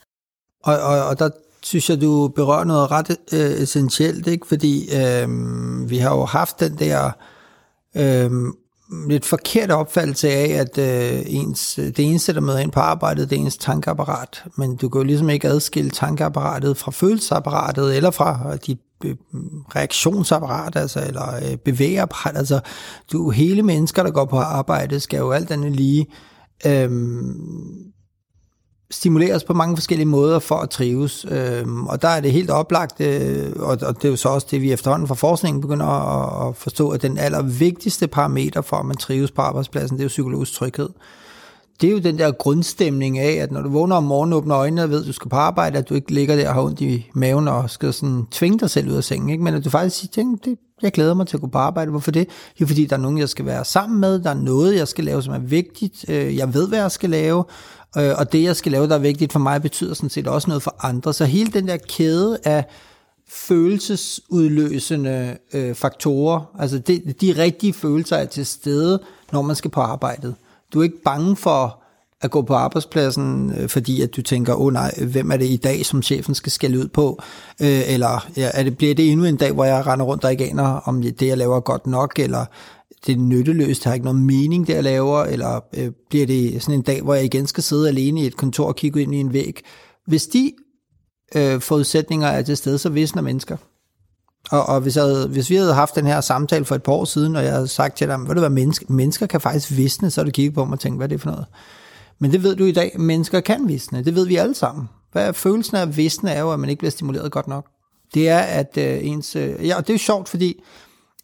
Og, 0.62 0.78
og, 0.78 1.04
og 1.04 1.18
der 1.18 1.30
synes 1.62 1.90
jeg, 1.90 2.00
du 2.00 2.28
berører 2.28 2.64
noget 2.64 2.90
ret 2.90 3.16
øh, 3.32 3.62
essentielt, 3.62 4.26
ikke? 4.26 4.46
Fordi 4.46 4.96
øh, 4.96 5.28
vi 5.90 5.98
har 5.98 6.16
jo 6.16 6.24
haft 6.24 6.60
den 6.60 6.78
der 6.78 7.10
øh, 7.96 8.30
lidt 9.08 9.24
forkert 9.24 9.70
opfattelse 9.70 10.30
af, 10.30 10.48
at 10.48 10.78
øh, 10.78 11.22
ens, 11.26 11.78
øh, 11.78 11.86
det 11.86 11.98
eneste, 11.98 12.34
der 12.34 12.40
møder 12.40 12.58
ind 12.58 12.72
på 12.72 12.80
arbejdet, 12.80 13.30
det 13.30 13.36
er 13.36 13.40
ens 13.40 13.56
tankeapparat. 13.56 14.44
Men 14.56 14.76
du 14.76 14.88
kan 14.88 14.98
jo 14.98 15.04
ligesom 15.04 15.30
ikke 15.30 15.48
adskille 15.48 15.90
tankeapparatet 15.90 16.76
fra 16.76 16.90
følelsesapparatet, 16.90 17.96
eller 17.96 18.10
fra 18.10 18.52
øh, 18.52 18.58
dit 18.66 18.78
øh, 19.04 19.16
reaktionsapparat, 19.76 20.76
altså, 20.76 21.04
eller 21.06 21.36
øh, 21.36 21.56
bevægeapparat. 21.56 22.36
Altså, 22.36 22.60
du, 23.12 23.30
hele 23.30 23.62
mennesker, 23.62 24.02
der 24.02 24.10
går 24.10 24.24
på 24.24 24.38
arbejde, 24.38 25.00
skal 25.00 25.18
jo 25.18 25.30
alt 25.30 25.50
andet 25.50 25.72
lige 25.72 26.06
øh, 26.66 26.90
stimuleres 28.90 29.44
på 29.44 29.54
mange 29.54 29.76
forskellige 29.76 30.06
måder 30.08 30.38
for 30.38 30.54
at 30.54 30.70
trives. 30.70 31.26
Øhm, 31.30 31.86
og 31.86 32.02
der 32.02 32.08
er 32.08 32.20
det 32.20 32.32
helt 32.32 32.50
oplagt, 32.50 33.00
øh, 33.00 33.52
og, 33.56 33.78
og 33.82 33.96
det 33.96 34.04
er 34.04 34.08
jo 34.08 34.16
så 34.16 34.28
også 34.28 34.46
det, 34.50 34.62
vi 34.62 34.72
efterhånden 34.72 35.08
fra 35.08 35.14
forskningen 35.14 35.60
begynder 35.60 35.86
at, 35.86 36.48
at 36.48 36.56
forstå, 36.56 36.90
at 36.90 37.02
den 37.02 37.18
allervigtigste 37.18 38.08
parameter 38.08 38.60
for, 38.60 38.76
at 38.76 38.86
man 38.86 38.96
trives 38.96 39.30
på 39.30 39.42
arbejdspladsen, 39.42 39.96
det 39.96 40.02
er 40.02 40.04
jo 40.04 40.08
psykologisk 40.08 40.52
tryghed. 40.52 40.88
Det 41.80 41.88
er 41.88 41.92
jo 41.92 41.98
den 41.98 42.18
der 42.18 42.32
grundstemning 42.32 43.18
af, 43.18 43.32
at 43.32 43.52
når 43.52 43.62
du 43.62 43.68
vågner 43.68 43.96
om 43.96 44.04
morgenen, 44.04 44.32
åbner 44.32 44.56
øjnene 44.56 44.82
og 44.82 44.90
ved, 44.90 45.00
at 45.00 45.06
du 45.06 45.12
skal 45.12 45.28
på 45.28 45.36
arbejde, 45.36 45.78
at 45.78 45.88
du 45.88 45.94
ikke 45.94 46.14
ligger 46.14 46.36
der 46.36 46.48
og 46.48 46.54
har 46.54 46.62
ondt 46.62 46.80
i 46.80 47.10
maven 47.14 47.48
og 47.48 47.70
skal 47.70 47.92
sådan 47.92 48.26
tvinge 48.30 48.58
dig 48.58 48.70
selv 48.70 48.90
ud 48.90 48.94
af 48.94 49.04
sengen, 49.04 49.30
ikke? 49.30 49.44
men 49.44 49.54
at 49.54 49.64
du 49.64 49.70
faktisk 49.70 49.96
siger, 49.96 50.36
det, 50.44 50.58
jeg 50.82 50.92
glæder 50.92 51.14
mig 51.14 51.26
til 51.26 51.36
at 51.36 51.40
gå 51.40 51.46
på 51.46 51.58
arbejde. 51.58 51.90
Hvorfor 51.90 52.10
det? 52.10 52.28
Det 52.58 52.64
er 52.64 52.66
fordi, 52.66 52.86
der 52.86 52.96
er 52.96 53.00
nogen, 53.00 53.18
jeg 53.18 53.28
skal 53.28 53.46
være 53.46 53.64
sammen 53.64 54.00
med, 54.00 54.18
der 54.18 54.30
er 54.30 54.34
noget, 54.34 54.76
jeg 54.76 54.88
skal 54.88 55.04
lave, 55.04 55.22
som 55.22 55.34
er 55.34 55.38
vigtigt, 55.38 56.04
øh, 56.08 56.36
jeg 56.36 56.54
ved, 56.54 56.68
hvad 56.68 56.78
jeg 56.78 56.90
skal 56.90 57.10
lave, 57.10 57.44
øh, 57.98 58.10
og 58.16 58.32
det, 58.32 58.42
jeg 58.42 58.56
skal 58.56 58.72
lave, 58.72 58.88
der 58.88 58.94
er 58.94 58.98
vigtigt 58.98 59.32
for 59.32 59.38
mig, 59.38 59.62
betyder 59.62 59.94
sådan 59.94 60.10
set 60.10 60.26
også 60.26 60.48
noget 60.48 60.62
for 60.62 60.76
andre. 60.80 61.14
Så 61.14 61.24
hele 61.24 61.52
den 61.52 61.68
der 61.68 61.76
kæde 61.76 62.38
af 62.44 62.64
følelsesudløsende 63.28 65.36
øh, 65.52 65.74
faktorer, 65.74 66.40
altså 66.58 66.78
det, 66.78 67.20
de 67.20 67.34
rigtige 67.38 67.72
følelser 67.72 68.16
er 68.16 68.26
til 68.26 68.46
stede, 68.46 69.02
når 69.32 69.42
man 69.42 69.56
skal 69.56 69.70
på 69.70 69.80
arbejdet. 69.80 70.34
Du 70.72 70.78
er 70.78 70.82
ikke 70.82 71.02
bange 71.04 71.36
for 71.36 71.82
at 72.20 72.30
gå 72.30 72.42
på 72.42 72.54
arbejdspladsen, 72.54 73.52
øh, 73.58 73.68
fordi 73.68 74.02
at 74.02 74.16
du 74.16 74.22
tænker, 74.22 74.54
åh 74.54 74.60
oh, 74.60 74.72
nej, 74.72 74.94
hvem 75.06 75.30
er 75.30 75.36
det 75.36 75.46
i 75.46 75.56
dag, 75.56 75.86
som 75.86 76.02
chefen 76.02 76.34
skal 76.34 76.52
skælde 76.52 76.78
ud 76.78 76.88
på? 76.88 77.22
Øh, 77.62 77.92
eller 77.92 78.28
ja, 78.36 78.50
er 78.54 78.62
det, 78.62 78.76
bliver 78.76 78.94
det 78.94 79.10
endnu 79.10 79.26
en 79.26 79.36
dag, 79.36 79.52
hvor 79.52 79.64
jeg 79.64 79.86
render 79.86 80.06
rundt 80.06 80.24
og 80.24 80.30
ikke 80.30 80.50
aner, 80.50 80.64
om 80.64 81.02
det, 81.02 81.22
jeg 81.22 81.38
laver 81.38 81.60
godt 81.60 81.86
nok? 81.86 82.18
Eller 82.18 82.44
det 83.06 83.12
er 83.12 83.16
nytteløst, 83.16 83.84
har 83.84 83.94
ikke 83.94 84.04
nogen 84.04 84.26
mening, 84.26 84.66
det 84.66 84.74
jeg 84.74 84.82
laver, 84.82 85.24
eller 85.24 85.60
øh, 85.76 85.90
bliver 86.10 86.26
det 86.26 86.62
sådan 86.62 86.74
en 86.74 86.82
dag, 86.82 87.02
hvor 87.02 87.14
jeg 87.14 87.24
igen 87.24 87.46
skal 87.46 87.62
sidde 87.62 87.88
alene 87.88 88.20
i 88.20 88.26
et 88.26 88.36
kontor 88.36 88.66
og 88.66 88.76
kigge 88.76 89.02
ind 89.02 89.14
i 89.14 89.18
en 89.18 89.32
væg. 89.32 89.60
Hvis 90.06 90.26
de 90.26 90.52
øh, 91.34 91.60
forudsætninger 91.60 92.28
er 92.28 92.42
til 92.42 92.56
stede, 92.56 92.78
så 92.78 92.88
visner 92.88 93.22
mennesker. 93.22 93.56
Og, 94.50 94.66
og 94.66 94.80
hvis, 94.80 94.96
jeg 94.96 95.04
havde, 95.04 95.28
hvis 95.28 95.50
vi 95.50 95.54
havde 95.54 95.74
haft 95.74 95.94
den 95.94 96.06
her 96.06 96.20
samtale 96.20 96.64
for 96.64 96.74
et 96.74 96.82
par 96.82 96.92
år 96.92 97.04
siden, 97.04 97.36
og 97.36 97.44
jeg 97.44 97.52
havde 97.52 97.68
sagt 97.68 97.96
til 97.96 98.08
dig, 98.08 98.16
hvad 98.16 98.34
det 98.34 98.42
var, 98.42 98.48
mennesker, 98.48 98.86
mennesker 98.88 99.26
kan 99.26 99.40
faktisk 99.40 99.76
visne, 99.76 100.10
så 100.10 100.20
har 100.20 100.24
du 100.24 100.30
kigget 100.30 100.54
på 100.54 100.64
mig 100.64 100.72
og 100.72 100.80
tænkt, 100.80 100.98
hvad 100.98 101.06
er 101.06 101.08
det 101.08 101.20
for 101.20 101.30
noget? 101.30 101.46
Men 102.18 102.32
det 102.32 102.42
ved 102.42 102.56
du 102.56 102.64
i 102.64 102.72
dag, 102.72 102.96
mennesker 102.98 103.40
kan 103.40 103.68
visne. 103.68 104.04
Det 104.04 104.14
ved 104.14 104.26
vi 104.26 104.36
alle 104.36 104.54
sammen. 104.54 104.88
Hvad 105.12 105.26
er 105.26 105.32
følelsen 105.32 105.76
af 105.76 105.96
visne 105.96 106.30
er 106.30 106.40
jo, 106.40 106.52
at 106.52 106.60
man 106.60 106.70
ikke 106.70 106.78
bliver 106.78 106.90
stimuleret 106.90 107.32
godt 107.32 107.48
nok. 107.48 107.66
Det 108.14 108.28
er, 108.28 108.38
at 108.38 108.76
øh, 108.78 108.98
ens... 109.06 109.36
Øh, 109.36 109.66
ja, 109.66 109.76
og 109.76 109.86
det 109.86 109.90
er 109.90 109.94
jo 109.94 109.98
sjovt, 109.98 110.28
fordi 110.28 110.62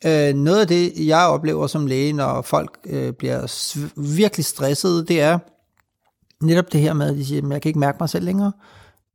øh, 0.06 0.34
noget 0.34 0.60
af 0.60 0.68
det, 0.68 0.92
jeg 1.06 1.26
oplever 1.26 1.66
som 1.66 1.86
læge, 1.86 2.12
når 2.12 2.42
folk 2.42 2.78
øh, 2.86 3.12
bliver 3.12 3.70
virkelig 4.16 4.44
stressede, 4.44 5.06
det 5.06 5.20
er 5.20 5.38
netop 6.42 6.72
det 6.72 6.80
her 6.80 6.92
med, 6.92 7.10
at 7.10 7.16
de 7.16 7.26
siger, 7.26 7.42
at 7.46 7.52
jeg 7.52 7.62
kan 7.62 7.68
ikke 7.68 7.78
mærke 7.78 7.96
mig 8.00 8.08
selv 8.08 8.24
længere. 8.24 8.52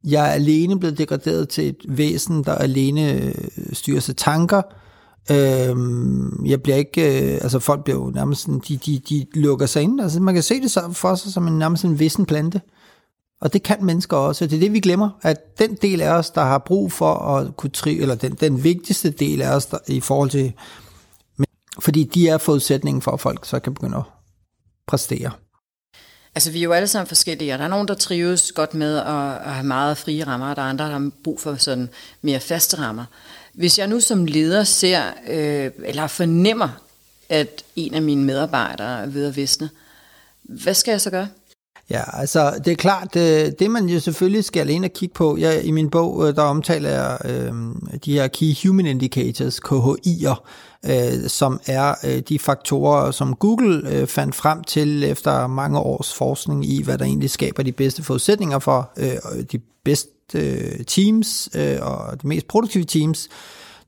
Jeg 0.03 0.27
er 0.27 0.31
alene 0.31 0.79
blevet 0.79 0.97
degraderet 0.97 1.49
til 1.49 1.69
et 1.69 1.77
væsen, 1.87 2.43
der 2.43 2.55
alene 2.55 3.13
øh, 3.13 3.33
styrer 3.73 3.99
sig 3.99 4.17
tanker. 4.17 4.61
Øhm, 5.31 6.45
jeg 6.45 6.61
bliver 6.63 6.75
ikke, 6.75 7.33
øh, 7.33 7.33
altså 7.33 7.59
folk 7.59 7.83
bliver 7.83 7.99
jo 7.99 8.09
nærmest 8.09 8.41
sådan, 8.41 8.61
de, 8.67 8.77
de, 8.77 9.01
de 9.09 9.25
lukker 9.33 9.65
sig 9.65 9.81
ind. 9.81 10.01
Altså 10.01 10.19
man 10.19 10.33
kan 10.33 10.43
se 10.43 10.61
det 10.61 10.95
for 10.95 11.15
sig 11.15 11.33
som 11.33 11.47
en 11.47 11.59
nærmest 11.59 11.85
en 11.85 11.99
vissen 11.99 12.25
plante. 12.25 12.61
Og 13.41 13.53
det 13.53 13.63
kan 13.63 13.85
mennesker 13.85 14.17
også. 14.17 14.47
Det 14.47 14.55
er 14.55 14.59
det, 14.59 14.73
vi 14.73 14.79
glemmer, 14.79 15.09
at 15.21 15.59
den 15.59 15.75
del 15.75 16.01
af 16.01 16.11
os, 16.11 16.29
der 16.29 16.41
har 16.41 16.57
brug 16.57 16.91
for 16.91 17.13
at 17.13 17.57
kunne 17.57 17.69
tri, 17.69 17.99
eller 17.99 18.15
den, 18.15 18.31
den 18.31 18.63
vigtigste 18.63 19.11
del 19.11 19.41
af 19.41 19.55
os 19.55 19.65
der, 19.65 19.77
i 19.87 19.99
forhold 19.99 20.29
til, 20.29 20.53
fordi 21.79 22.03
de 22.03 22.27
er 22.27 22.37
forudsætningen 22.37 23.01
for, 23.01 23.11
at 23.11 23.19
folk 23.19 23.45
så 23.45 23.59
kan 23.59 23.73
begynde 23.73 23.97
at 23.97 24.03
præstere. 24.87 25.31
Altså, 26.35 26.51
vi 26.51 26.59
er 26.59 26.63
jo 26.63 26.71
alle 26.71 26.87
sammen 26.87 27.07
forskellige, 27.07 27.53
og 27.53 27.59
der 27.59 27.65
er 27.65 27.69
nogen, 27.69 27.87
der 27.87 27.93
trives 27.93 28.51
godt 28.51 28.73
med 28.73 28.97
at, 28.97 29.47
at 29.47 29.53
have 29.53 29.65
meget 29.65 29.97
frie 29.97 30.27
rammer, 30.27 30.49
og 30.49 30.55
der 30.55 30.61
er 30.61 30.65
andre, 30.65 30.85
der 30.85 30.91
har 30.91 31.11
brug 31.23 31.39
for 31.39 31.55
sådan 31.55 31.89
mere 32.21 32.39
faste 32.39 32.77
rammer. 32.77 33.05
Hvis 33.53 33.79
jeg 33.79 33.87
nu 33.87 33.99
som 33.99 34.25
leder 34.25 34.63
ser, 34.63 35.03
øh, 35.27 35.71
eller 35.85 36.07
fornemmer, 36.07 36.69
at 37.29 37.63
en 37.75 37.93
af 37.93 38.01
mine 38.01 38.23
medarbejdere 38.23 39.01
er 39.01 39.05
ved 39.05 39.27
at 39.27 39.35
visne, 39.35 39.69
hvad 40.43 40.73
skal 40.73 40.91
jeg 40.91 41.01
så 41.01 41.09
gøre? 41.09 41.27
Ja, 41.91 42.19
altså 42.19 42.61
det 42.65 42.71
er 42.71 42.75
klart, 42.75 43.13
det, 43.13 43.59
det 43.59 43.71
man 43.71 43.85
jo 43.89 43.99
selvfølgelig 43.99 44.43
skal 44.43 44.59
alene 44.59 44.89
kigge 44.89 45.13
på, 45.13 45.37
jeg, 45.37 45.63
i 45.63 45.71
min 45.71 45.89
bog, 45.89 46.27
øh, 46.27 46.35
der 46.35 46.41
omtaler 46.41 46.89
jeg 46.89 47.17
øh, 47.25 47.53
de 48.05 48.13
her 48.13 48.27
Key 48.27 48.67
Human 48.67 48.85
Indicators, 48.85 49.59
KHI'er, 49.59 50.35
øh, 50.85 51.29
som 51.29 51.59
er 51.65 51.95
øh, 52.03 52.19
de 52.19 52.39
faktorer, 52.39 53.11
som 53.11 53.35
Google 53.35 53.89
øh, 53.89 54.07
fandt 54.07 54.35
frem 54.35 54.63
til 54.63 55.03
efter 55.03 55.47
mange 55.47 55.79
års 55.79 56.13
forskning 56.13 56.65
i, 56.65 56.83
hvad 56.83 56.97
der 56.97 57.05
egentlig 57.05 57.29
skaber 57.29 57.63
de 57.63 57.71
bedste 57.71 58.03
forudsætninger 58.03 58.59
for 58.59 58.91
øh, 58.97 59.43
de 59.51 59.59
bedste 59.85 60.09
øh, 60.35 60.85
teams 60.85 61.49
øh, 61.55 61.77
og 61.81 62.21
de 62.21 62.27
mest 62.27 62.47
produktive 62.47 62.83
teams. 62.83 63.29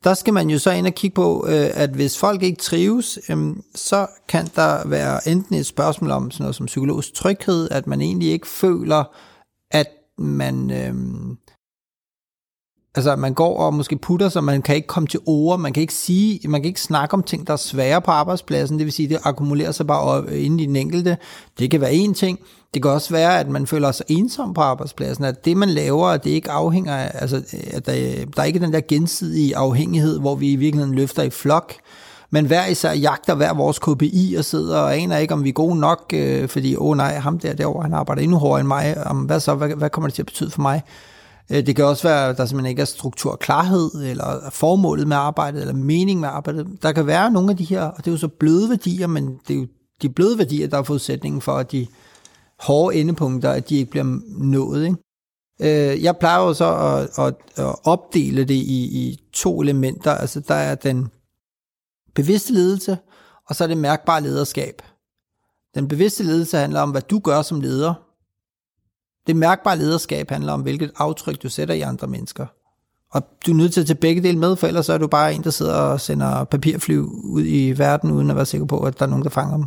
Der 0.04 0.14
skal 0.14 0.34
man 0.34 0.50
jo 0.50 0.60
så 0.60 0.72
ind 0.72 0.88
og 0.88 0.94
kigge 0.94 1.16
på, 1.16 1.46
øh, 1.48 1.70
at 1.74 1.90
hvis 1.90 2.18
folk 2.18 2.44
ikke 2.44 2.62
trives, 2.62 3.20
øh, 3.30 3.56
så 3.76 4.08
kan 4.28 4.48
der 4.56 4.88
være 4.88 5.28
enten 5.28 5.56
et 5.56 5.66
spørgsmål 5.66 6.12
om 6.12 6.32
sådan 6.32 6.44
noget 6.44 6.56
som 6.56 6.66
psykologisk 6.66 7.14
tryghed, 7.14 7.70
at 7.72 7.88
man 7.88 8.02
egentlig 8.02 8.32
ikke 8.32 8.48
føler, 8.48 9.04
at 9.72 9.88
man... 10.18 10.72
Øh, 10.72 10.94
Altså, 12.96 13.16
man 13.16 13.34
går 13.34 13.58
og 13.58 13.74
måske 13.74 13.98
putter 13.98 14.30
sig, 14.30 14.44
man 14.44 14.62
kan 14.62 14.76
ikke 14.76 14.88
komme 14.88 15.08
til 15.08 15.20
ord, 15.26 15.60
man 15.60 15.74
kan 15.74 15.82
ikke 15.82 15.94
sige, 15.94 16.48
man 16.48 16.62
kan 16.62 16.68
ikke 16.68 16.82
snakke 16.82 17.14
om 17.14 17.24
ting, 17.24 17.48
der 17.48 17.54
er 17.54 17.58
svære 17.58 18.02
på 18.02 18.12
arbejdspladsen, 18.12 18.78
det 18.78 18.86
vil 18.86 18.94
sige, 18.94 19.10
det 19.10 19.20
akkumulerer 19.24 19.72
sig 19.72 19.88
bare 19.88 20.00
op 20.00 20.32
inde 20.32 20.64
i 20.64 20.66
den 20.66 20.76
enkelte. 20.76 21.18
Det 21.60 21.72
kan 21.72 21.82
være 21.82 21.94
en 21.94 22.14
ting. 22.14 22.40
Det 22.74 22.82
kan 22.82 22.92
også 22.92 23.14
være, 23.14 23.40
at 23.40 23.50
man 23.50 23.68
føler 23.68 23.92
sig 23.92 24.06
ensom 24.10 24.54
på 24.54 24.62
arbejdspladsen, 24.62 25.24
at 25.24 25.46
det, 25.46 25.58
man 25.58 25.70
laver, 25.70 26.18
det 26.18 26.30
ikke 26.30 26.52
afhænger 26.52 26.96
af, 26.96 27.12
altså, 27.14 27.44
at 27.72 27.86
der, 27.86 27.94
der 28.36 28.42
er 28.42 28.44
ikke 28.44 28.60
den 28.60 28.74
der 28.74 28.82
gensidige 28.88 29.58
afhængighed, 29.58 30.20
hvor 30.20 30.36
vi 30.36 30.52
i 30.52 30.56
virkeligheden 30.56 30.96
løfter 30.96 31.24
i 31.24 31.30
flok, 31.30 31.74
men 32.30 32.46
hver 32.46 32.66
især 32.66 32.94
jagter 32.94 33.36
hver 33.36 33.54
vores 33.54 33.80
KPI 33.80 34.36
og 34.38 34.46
sidder 34.46 34.78
og 34.78 34.98
aner 34.98 35.18
ikke, 35.18 35.34
om 35.34 35.44
vi 35.44 35.50
er 35.50 35.54
gode 35.54 35.80
nok, 35.80 36.14
øh, 36.14 36.50
fordi, 36.50 36.76
åh 36.76 36.88
oh, 36.88 36.98
nej, 36.98 37.16
ham 37.16 37.40
der 37.40 37.54
derovre, 37.54 37.84
han 37.84 37.94
arbejder 37.94 38.22
endnu 38.22 38.38
hårdere 38.38 38.60
end 38.60 38.68
mig, 38.68 39.08
om, 39.08 39.18
hvad 39.18 39.40
så, 39.40 39.56
hvad, 39.56 39.70
hvad 39.70 39.90
kommer 39.90 40.08
det 40.08 40.16
til 40.16 40.22
at 40.22 40.26
betyde 40.26 40.52
for 40.52 40.62
mig? 40.62 40.82
Øh, 41.52 41.66
det 41.66 41.76
kan 41.76 41.86
også 41.86 42.08
være, 42.08 42.30
at 42.30 42.38
der 42.38 42.46
simpelthen 42.46 42.70
ikke 42.70 42.82
er 42.82 42.86
struktur 42.86 43.32
og 43.32 43.40
klarhed, 43.40 43.92
eller 43.94 44.50
formålet 44.50 45.08
med 45.08 45.18
arbejdet, 45.18 45.62
eller 45.62 45.74
mening 45.74 46.20
med 46.20 46.30
arbejdet. 46.30 46.68
Der 46.82 46.92
kan 46.92 47.08
være 47.08 47.32
nogle 47.32 47.52
af 47.52 47.58
de 47.58 47.64
her, 47.64 47.82
og 47.82 47.98
det 47.98 48.08
er 48.08 48.12
jo 48.12 48.18
så 48.18 48.28
bløde 48.28 48.70
værdier, 48.70 49.08
men 49.08 49.40
det 49.48 49.56
er 49.56 49.60
jo 49.60 49.68
de 50.02 50.10
bløde 50.10 50.38
værdier, 50.38 50.68
der 50.68 50.78
er 50.78 50.84
forudsætningen 50.84 51.42
for, 51.42 51.56
at 51.56 51.72
de 51.72 51.88
hårde 52.60 52.96
endepunkter, 52.96 53.52
at 53.52 53.70
de 53.70 53.76
ikke 53.76 53.92
bliver 53.92 54.20
nået. 54.38 54.86
Ikke? 54.86 54.98
Øh, 55.62 56.04
jeg 56.04 56.18
plejer 56.18 56.40
jo 56.40 56.54
så 56.54 56.76
at, 56.76 57.26
at, 57.26 57.36
at 57.66 57.76
opdele 57.84 58.44
det 58.44 58.54
i, 58.54 58.84
i 58.84 59.20
to 59.34 59.62
elementer. 59.62 60.12
Altså 60.12 60.40
der 60.40 60.56
er 60.56 60.76
den 60.76 61.08
bevidste 62.16 62.54
ledelse, 62.54 62.98
og 63.50 63.56
så 63.56 63.64
er 63.64 63.68
det 63.68 63.78
mærkbare 63.78 64.22
lederskab. 64.22 64.82
Den 65.76 65.88
bevidste 65.88 66.24
ledelse 66.24 66.58
handler 66.58 66.82
om, 66.82 66.92
hvad 66.92 67.02
du 67.02 67.20
gør 67.20 67.42
som 67.42 67.62
leder, 67.62 67.94
det 69.28 69.36
mærkbare 69.36 69.78
lederskab 69.78 70.30
handler 70.30 70.54
om, 70.54 70.62
hvilket 70.62 70.92
aftryk 70.98 71.44
du 71.44 71.50
sætter 71.50 71.76
i 71.76 71.82
andre 71.82 72.08
mennesker. 72.08 72.46
Og 73.12 73.24
du 73.46 73.52
er 73.52 73.56
nødt 73.56 73.74
til 73.74 73.82
at 73.82 73.88
tage 73.88 73.98
begge 73.98 74.24
dele 74.24 74.40
med, 74.40 74.56
for 74.56 74.68
ellers 74.68 74.90
er 74.90 74.98
du 74.98 75.08
bare 75.08 75.34
en, 75.34 75.44
der 75.44 75.50
sidder 75.50 75.74
og 75.74 76.02
sender 76.02 76.44
papirflyv 76.44 77.12
ud 77.24 77.44
i 77.46 77.72
verden, 77.78 78.12
uden 78.12 78.30
at 78.30 78.36
være 78.36 78.46
sikker 78.46 78.68
på, 78.68 78.84
at 78.84 79.00
der 79.00 79.06
er 79.06 79.10
nogen, 79.10 79.24
der 79.24 79.30
fanger 79.30 79.58
dem. 79.58 79.66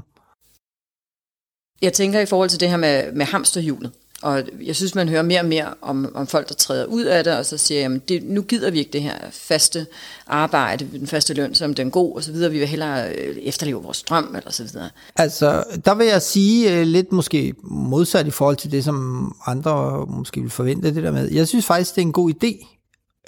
Jeg 1.82 1.92
tænker 1.92 2.20
i 2.20 2.26
forhold 2.26 2.48
til 2.50 2.60
det 2.60 2.70
her 2.70 2.76
med, 2.76 3.12
med 3.12 3.26
hamsterhjulet. 3.26 3.92
Og 4.23 4.42
jeg 4.62 4.76
synes, 4.76 4.94
man 4.94 5.08
hører 5.08 5.23
mere 5.23 5.40
og 5.40 5.46
mere 5.46 5.75
om, 5.82 6.12
om 6.14 6.26
folk, 6.26 6.49
der 6.49 6.54
træder 6.54 6.85
ud 6.85 7.02
af 7.02 7.25
det, 7.25 7.38
og 7.38 7.46
så 7.46 7.58
siger, 7.58 7.80
jamen, 7.80 8.02
det, 8.08 8.23
nu 8.23 8.42
gider 8.42 8.70
vi 8.70 8.78
ikke 8.78 8.92
det 8.92 9.02
her 9.02 9.14
faste 9.32 9.87
arbejde, 10.26 10.88
den 10.92 11.06
faste 11.06 11.35
løn, 11.35 11.54
som 11.54 11.75
den 11.75 11.87
er 11.87 11.90
god, 11.90 12.16
og 12.16 12.25
så 12.25 12.32
videre. 12.32 12.50
Vi 12.50 12.58
vil 12.58 12.68
hellere 12.68 13.12
øh, 13.14 13.37
efterleve 13.37 13.82
vores 13.82 14.02
drøm, 14.02 14.35
eller 14.37 14.50
så 14.50 14.64
videre. 14.64 14.90
Altså, 15.16 15.64
der 15.85 15.94
vil 15.94 16.06
jeg 16.06 16.23
sige 16.23 16.78
øh, 16.78 16.87
lidt 16.87 17.12
måske 17.12 17.54
modsat 17.62 18.26
i 18.26 18.30
forhold 18.30 18.56
til 18.56 18.73
det, 18.73 18.85
som 18.85 19.37
andre 19.46 20.06
måske 20.06 20.40
vil 20.40 20.50
forvente 20.50 20.94
det 20.94 21.02
der 21.02 21.12
med. 21.12 21.30
Jeg 21.30 21.49
synes 21.49 21.66
faktisk, 21.66 21.94
det 21.94 22.02
er 22.02 22.06
en 22.06 22.12
god 22.12 22.30
idé 22.30 22.76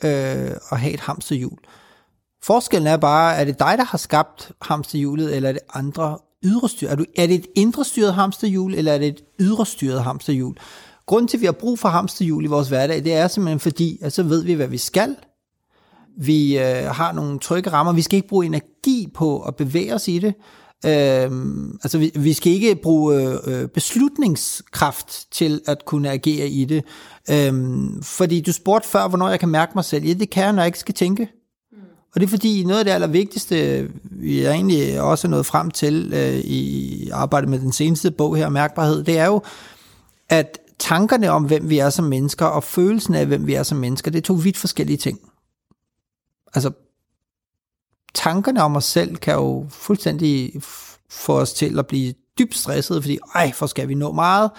øh, 0.04 0.50
at 0.72 0.80
have 0.80 0.94
et 0.94 1.00
hamsterhjul. 1.00 1.58
Forskellen 2.42 2.86
er 2.86 2.96
bare, 2.96 3.36
er 3.36 3.44
det 3.44 3.58
dig, 3.58 3.74
der 3.78 3.84
har 3.84 3.98
skabt 3.98 4.52
hamsterhjulet, 4.62 5.36
eller 5.36 5.48
er 5.48 5.52
det 5.52 5.62
andre 5.74 6.18
ydre 6.44 6.68
styr? 6.68 6.88
Er, 6.88 6.94
du, 6.94 7.04
er 7.16 7.26
det 7.26 7.34
et 7.34 7.46
indre 7.54 7.84
styret 7.84 8.14
hamsterhjul, 8.14 8.74
eller 8.74 8.92
er 8.92 8.98
det 8.98 9.08
et 9.08 9.24
ydre 9.40 9.66
styret 9.66 10.04
hamsterhjul? 10.04 10.56
Grunden 11.06 11.28
til, 11.28 11.36
at 11.36 11.40
vi 11.40 11.46
har 11.46 11.52
brug 11.52 11.78
for 11.78 11.88
hamsterhjul 11.88 12.44
i 12.44 12.48
vores 12.48 12.68
hverdag, 12.68 13.04
det 13.04 13.14
er 13.14 13.28
simpelthen 13.28 13.60
fordi, 13.60 13.98
at 14.02 14.12
så 14.12 14.22
ved 14.22 14.44
vi, 14.44 14.52
hvad 14.52 14.68
vi 14.68 14.78
skal. 14.78 15.16
Vi 16.20 16.58
øh, 16.58 16.84
har 16.84 17.12
nogle 17.12 17.38
trygge 17.38 17.70
rammer. 17.70 17.92
Vi 17.92 18.02
skal 18.02 18.16
ikke 18.16 18.28
bruge 18.28 18.46
energi 18.46 19.08
på 19.14 19.40
at 19.40 19.56
bevæge 19.56 19.94
os 19.94 20.08
i 20.08 20.18
det. 20.18 20.34
Øh, 20.86 21.30
altså, 21.82 21.98
vi, 21.98 22.12
vi 22.14 22.32
skal 22.32 22.52
ikke 22.52 22.74
bruge 22.82 23.22
øh, 23.22 23.38
øh, 23.46 23.68
beslutningskraft 23.68 25.32
til 25.32 25.60
at 25.66 25.84
kunne 25.84 26.10
agere 26.10 26.48
i 26.48 26.64
det. 26.64 26.84
Øh, 27.30 27.52
fordi 28.02 28.40
du 28.40 28.52
spurgte 28.52 28.88
før, 28.88 29.08
hvornår 29.08 29.28
jeg 29.28 29.40
kan 29.40 29.48
mærke 29.48 29.72
mig 29.74 29.84
selv. 29.84 30.04
Ja, 30.04 30.12
det 30.12 30.30
kan 30.30 30.44
jeg, 30.44 30.52
når 30.52 30.62
jeg 30.62 30.68
ikke 30.68 30.78
skal 30.78 30.94
tænke. 30.94 31.28
Og 32.18 32.20
det 32.20 32.26
er 32.26 32.30
fordi 32.30 32.64
noget 32.64 32.78
af 32.78 32.84
det 32.84 32.92
allervigtigste, 32.92 33.88
vi 34.02 34.42
er 34.42 34.50
egentlig 34.50 35.00
også 35.00 35.28
nået 35.28 35.46
frem 35.46 35.70
til 35.70 36.12
øh, 36.14 36.38
i 36.38 37.10
arbejdet 37.12 37.50
med 37.50 37.58
den 37.58 37.72
seneste 37.72 38.10
bog 38.10 38.36
her, 38.36 38.48
Mærkbarhed, 38.48 39.04
det 39.04 39.18
er 39.18 39.26
jo, 39.26 39.42
at 40.28 40.58
tankerne 40.78 41.30
om, 41.30 41.44
hvem 41.44 41.70
vi 41.70 41.78
er 41.78 41.90
som 41.90 42.04
mennesker, 42.04 42.46
og 42.46 42.64
følelsen 42.64 43.14
af, 43.14 43.26
hvem 43.26 43.46
vi 43.46 43.54
er 43.54 43.62
som 43.62 43.78
mennesker, 43.78 44.10
det 44.10 44.18
er 44.18 44.22
to 44.22 44.34
vidt 44.34 44.56
forskellige 44.56 44.96
ting. 44.96 45.20
Altså, 46.54 46.70
tankerne 48.14 48.62
om 48.62 48.76
os 48.76 48.84
selv 48.84 49.16
kan 49.16 49.34
jo 49.34 49.66
fuldstændig 49.70 50.52
få 51.10 51.40
os 51.40 51.52
til 51.52 51.78
at 51.78 51.86
blive 51.86 52.14
dybt 52.38 52.56
stresset, 52.56 53.02
fordi, 53.02 53.18
ej, 53.34 53.52
for 53.52 53.66
skal 53.66 53.88
vi 53.88 53.94
nå 53.94 54.12
meget, 54.12 54.50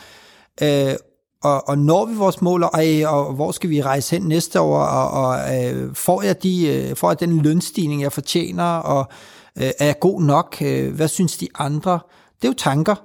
øh, 0.62 0.96
og, 1.44 1.70
og 1.70 1.78
når 1.78 2.06
vi 2.06 2.16
vores 2.16 2.42
mål, 2.42 2.64
og, 2.64 2.72
og 3.06 3.34
hvor 3.34 3.52
skal 3.52 3.70
vi 3.70 3.82
rejse 3.82 4.16
hen 4.16 4.28
næste 4.28 4.62
år, 4.62 4.80
og, 4.80 5.24
og 5.24 5.58
øh, 5.58 5.96
får, 5.96 6.22
jeg 6.22 6.44
de, 6.44 6.68
øh, 6.68 6.96
får 6.96 7.10
jeg 7.10 7.20
den 7.20 7.42
lønstigning, 7.42 8.02
jeg 8.02 8.12
fortjener, 8.12 8.64
og 8.64 9.08
øh, 9.58 9.70
er 9.80 9.86
jeg 9.86 10.00
god 10.00 10.22
nok, 10.22 10.58
øh, 10.62 10.96
hvad 10.96 11.08
synes 11.08 11.38
de 11.38 11.48
andre? 11.56 12.00
Det 12.42 12.48
er 12.48 12.50
jo 12.50 12.56
tanker. 12.58 12.96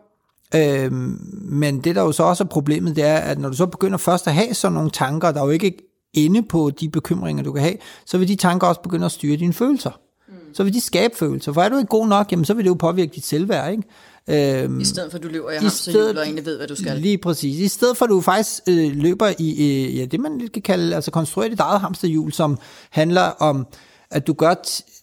Øh, 0.55 0.93
men 1.33 1.81
det 1.81 1.97
der 1.97 2.03
jo 2.03 2.13
så 2.13 2.23
også 2.23 2.45
er 2.45 2.49
problemet, 2.49 2.97
det 2.97 3.05
er, 3.05 3.17
at 3.17 3.39
når 3.39 3.49
du 3.49 3.57
så 3.57 3.67
begynder 3.67 3.99
først 3.99 4.27
at 4.27 4.35
have 4.35 4.55
sådan 4.55 4.75
nogle 4.75 4.91
tanker, 4.91 5.33
der 5.33 5.41
er 5.41 5.45
jo 5.45 5.51
ikke 5.51 5.77
inde 6.15 6.43
på 6.43 6.71
de 6.81 6.89
bekymringer, 6.89 7.43
du 7.43 7.53
kan 7.53 7.63
have, 7.63 7.77
så 8.07 8.19
vil 8.19 8.29
de 8.29 8.37
tanker 8.37 8.67
også 8.67 8.81
begynde 8.81 9.05
at 9.05 9.13
styre 9.13 9.37
dine 9.37 9.53
følelser. 9.53 9.91
Mm. 10.29 10.35
Så 10.55 10.65
vil 10.65 10.75
de 10.75 10.81
skabe 10.81 11.17
følelser. 11.17 11.53
For 11.53 11.63
er 11.63 11.69
du 11.69 11.77
ikke 11.77 11.89
god 11.89 12.07
nok, 12.07 12.33
jamen, 12.33 12.45
så 12.45 12.55
vil 12.55 12.65
det 12.65 12.69
jo 12.69 12.75
påvirke 12.75 13.13
dit 13.15 13.25
selvværd. 13.25 13.71
Ikke? 13.71 13.83
Øhm, 14.29 14.81
I 14.81 14.85
stedet 14.85 15.11
for, 15.11 15.19
at 15.19 15.23
du 15.23 15.29
løber 15.29 15.51
i 15.51 15.57
hamsterhjul 15.57 16.19
og 16.19 16.25
egentlig 16.25 16.47
ved, 16.47 16.57
hvad 16.57 16.67
du 16.67 16.77
skal. 16.77 17.01
Lige 17.01 17.19
præcis. 17.19 17.59
I 17.59 17.69
stedet 17.69 17.97
for, 17.97 18.05
at 18.05 18.11
du 18.11 18.21
faktisk 18.21 18.61
øh, 18.69 18.97
løber 18.97 19.33
i 19.39 19.51
øh, 19.51 19.97
ja, 19.97 20.05
det, 20.05 20.21
man 20.21 20.49
kan 20.53 20.63
kalde 20.63 20.95
altså 20.95 21.11
konstruere 21.11 21.51
dit 21.51 21.61
eget 21.61 21.81
hamsterhjul, 21.81 22.33
som 22.33 22.59
handler 22.91 23.23
om, 23.23 23.67
at 24.11 24.27
du 24.27 24.33
gør 24.33 24.55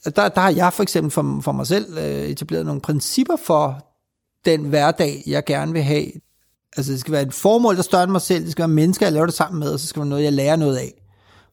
der, 0.06 0.30
der 0.30 0.40
har 0.42 0.50
jeg 0.50 0.74
for 0.74 0.84
eksempel 0.84 1.12
for, 1.12 1.40
for 1.44 1.52
mig 1.52 1.68
selv 1.68 1.98
øh, 1.98 2.24
etableret 2.30 2.66
nogle 2.66 2.82
principper 2.82 3.36
for 3.36 3.88
den 4.46 4.62
hverdag, 4.62 5.24
jeg 5.28 5.46
gerne 5.46 5.74
vil 5.74 5.84
have. 5.84 6.06
Altså 6.78 6.92
det 6.92 7.00
skal 7.00 7.12
være 7.12 7.22
et 7.22 7.34
formål, 7.34 7.76
der 7.76 7.82
større 7.82 8.04
end 8.04 8.12
mig 8.12 8.22
selv, 8.22 8.44
det 8.44 8.52
skal 8.52 8.62
være 8.62 8.68
mennesker, 8.68 9.06
jeg 9.06 9.14
laver 9.14 9.26
det 9.26 9.36
sammen 9.36 9.60
med, 9.60 9.74
og 9.74 9.80
så 9.80 9.88
skal 9.88 10.00
være 10.00 10.10
noget, 10.10 10.24
jeg 10.24 10.34
lærer 10.34 10.56
noget 10.56 10.78
af. 10.78 11.02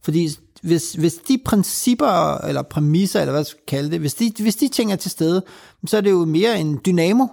Fordi 0.02 0.28
hvis, 0.62 0.92
hvis 0.92 1.14
de 1.14 1.38
principper, 1.44 2.38
eller 2.38 2.62
præmisser, 2.62 3.20
eller 3.20 3.32
hvad 3.32 3.44
skal 3.44 3.60
kalde 3.68 3.90
det, 3.90 4.00
hvis 4.00 4.14
de, 4.14 4.32
hvis 4.38 4.56
de 4.56 4.68
ting 4.68 4.92
er 4.92 4.96
til 4.96 5.10
stede, 5.10 5.44
så 5.86 5.96
er 5.96 6.00
det 6.00 6.10
jo 6.10 6.24
mere 6.24 6.60
en 6.60 6.80
dynamo, 6.86 7.26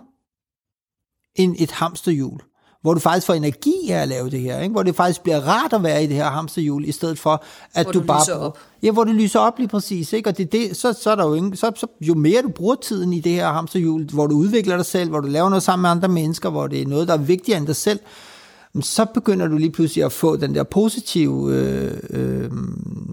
end 1.36 1.56
et 1.60 1.72
hamsterhjul 1.72 2.39
hvor 2.86 2.94
du 2.94 3.00
faktisk 3.00 3.27
får 3.27 3.34
energi 3.34 3.89
af 3.89 4.01
at 4.01 4.08
lave 4.08 4.30
det 4.30 4.39
her, 4.39 4.60
ikke? 4.60 4.74
hvor 4.74 4.84
det 4.84 4.96
faktisk 4.96 5.22
bliver 5.22 5.39
rart 5.39 5.74
at 5.74 5.84
være 5.84 6.04
i 6.04 6.08
det 6.08 6.15
her 6.15 6.30
hamsterhjul, 6.30 6.86
i 6.86 6.92
stedet 6.92 7.20
for, 7.20 7.44
at 7.74 7.86
hvor 7.86 7.92
du, 7.92 8.00
du 8.00 8.06
bare... 8.06 8.22
lyser 8.22 8.34
op. 8.34 8.58
Ja, 8.84 8.92
hvor 8.92 9.04
det 9.04 9.15
lyser 9.15 9.39
op 9.39 9.58
lige 9.58 9.68
præcis, 9.68 10.13
ikke? 10.13 10.30
og 10.30 10.38
det, 10.38 10.51
det, 10.51 10.77
så, 10.77 10.94
så 10.94 11.12
er 11.12 11.15
der 11.15 11.27
jo 11.27 11.34
ingen, 11.34 11.56
så, 11.56 11.72
så, 11.75 11.88
jo 12.01 12.13
mere 12.13 12.42
du 12.42 12.50
bruger 12.50 12.75
tiden 12.75 13.13
i 13.13 13.20
det 13.20 13.32
her 13.32 13.51
hamsterhjul, 13.51 14.10
hvor 14.13 14.27
du 14.27 14.36
udvikler 14.36 14.75
dig 14.75 14.86
selv, 14.86 15.10
hvor 15.10 15.20
du 15.20 15.27
laver 15.27 15.50
noget 15.50 15.63
sammen 15.63 15.82
med 15.82 15.89
andre 15.89 16.08
mennesker, 16.08 16.50
hvor 16.50 16.68
det 16.68 16.82
er 16.82 16.88
noget, 16.88 17.08
der 17.08 17.13
er 17.13 17.18
vigtigere 17.18 17.58
end 17.58 17.68
dig 17.68 17.75
selv, 17.75 18.00
så 18.82 19.06
begynder 19.06 19.48
du 19.48 19.58
lige 19.58 19.72
pludselig 19.72 20.04
at 20.04 20.12
få 20.12 20.36
den 20.36 20.56
der 20.56 20.63
positive 20.63 21.54
øh, 21.54 21.98
øh, 22.10 22.51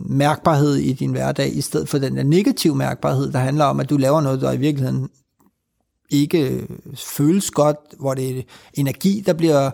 mærkbarhed 0.06 0.74
i 0.74 0.92
din 0.92 1.10
hverdag, 1.10 1.56
i 1.56 1.60
stedet 1.60 1.88
for 1.88 1.98
den 1.98 2.16
der 2.16 2.22
negative 2.22 2.74
mærkbarhed, 2.74 3.32
der 3.32 3.38
handler 3.38 3.64
om, 3.64 3.80
at 3.80 3.90
du 3.90 3.96
laver 3.96 4.20
noget, 4.20 4.40
der 4.40 4.52
i 4.52 4.56
virkeligheden 4.56 5.08
ikke 6.12 6.50
øh, 6.50 6.62
føles 6.94 7.50
godt, 7.50 7.76
hvor 8.00 8.14
det 8.14 8.38
er 8.38 8.42
energi, 8.74 9.22
der 9.26 9.32
bliver, 9.32 9.70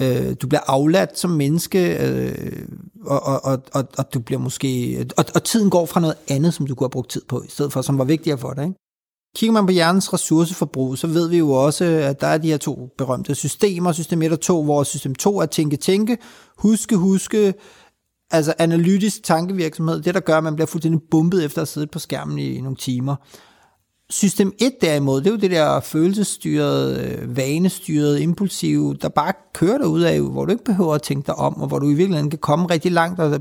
øh, 0.00 0.34
du 0.42 0.46
bliver 0.46 0.60
afladt 0.66 1.18
som 1.18 1.30
menneske, 1.30 1.96
øh, 2.06 2.66
og, 3.04 3.22
og, 3.22 3.40
og, 3.44 3.62
og 3.72 3.84
og 3.98 4.14
du 4.14 4.20
bliver 4.20 4.40
måske, 4.40 5.06
og, 5.16 5.24
og 5.34 5.44
tiden 5.44 5.70
går 5.70 5.86
fra 5.86 6.00
noget 6.00 6.16
andet, 6.28 6.54
som 6.54 6.66
du 6.66 6.74
kunne 6.74 6.84
have 6.84 6.90
brugt 6.90 7.10
tid 7.10 7.22
på, 7.28 7.42
i 7.42 7.50
stedet 7.50 7.72
for, 7.72 7.82
som 7.82 7.98
var 7.98 8.04
vigtigere 8.04 8.38
for 8.38 8.52
dig. 8.52 8.64
Ikke? 8.64 8.78
Kigger 9.36 9.52
man 9.52 9.66
på 9.66 9.72
hjernens 9.72 10.12
ressourceforbrug, 10.12 10.98
så 10.98 11.06
ved 11.06 11.28
vi 11.28 11.38
jo 11.38 11.50
også, 11.50 11.84
at 11.84 12.20
der 12.20 12.26
er 12.26 12.38
de 12.38 12.48
her 12.48 12.56
to 12.56 12.88
berømte 12.98 13.34
systemer, 13.34 13.92
system 13.92 14.22
1 14.22 14.32
og 14.32 14.40
2, 14.40 14.64
hvor 14.64 14.82
system 14.82 15.14
2 15.14 15.38
er 15.38 15.46
tænke-tænke, 15.46 16.18
huske-huske, 16.58 17.54
altså 18.30 18.54
analytisk 18.58 19.22
tankevirksomhed, 19.22 20.02
det 20.02 20.14
der 20.14 20.20
gør, 20.20 20.38
at 20.38 20.44
man 20.44 20.54
bliver 20.54 20.66
fuldstændig 20.66 21.00
bumpet 21.10 21.44
efter 21.44 21.62
at 21.62 21.68
sidde 21.68 21.86
på 21.86 21.98
skærmen 21.98 22.38
i 22.38 22.60
nogle 22.60 22.76
timer. 22.76 23.16
System 24.10 24.52
1 24.58 24.72
derimod, 24.80 25.20
det 25.20 25.26
er 25.26 25.30
jo 25.30 25.36
det 25.36 25.50
der 25.50 25.80
følelsesstyrede, 25.80 27.04
øh, 27.04 27.36
vanestyrede, 27.36 28.22
impulsive, 28.22 28.94
der 28.94 29.08
bare 29.08 29.32
kører 29.54 29.78
dig 29.78 29.86
ud 29.86 30.00
af, 30.00 30.20
hvor 30.20 30.44
du 30.44 30.52
ikke 30.52 30.64
behøver 30.64 30.94
at 30.94 31.02
tænke 31.02 31.26
dig 31.26 31.34
om, 31.34 31.60
og 31.60 31.68
hvor 31.68 31.78
du 31.78 31.86
i 31.86 31.94
virkeligheden 31.94 32.30
kan 32.30 32.38
komme 32.38 32.66
rigtig 32.66 32.92
langt. 32.92 33.20
Og, 33.20 33.40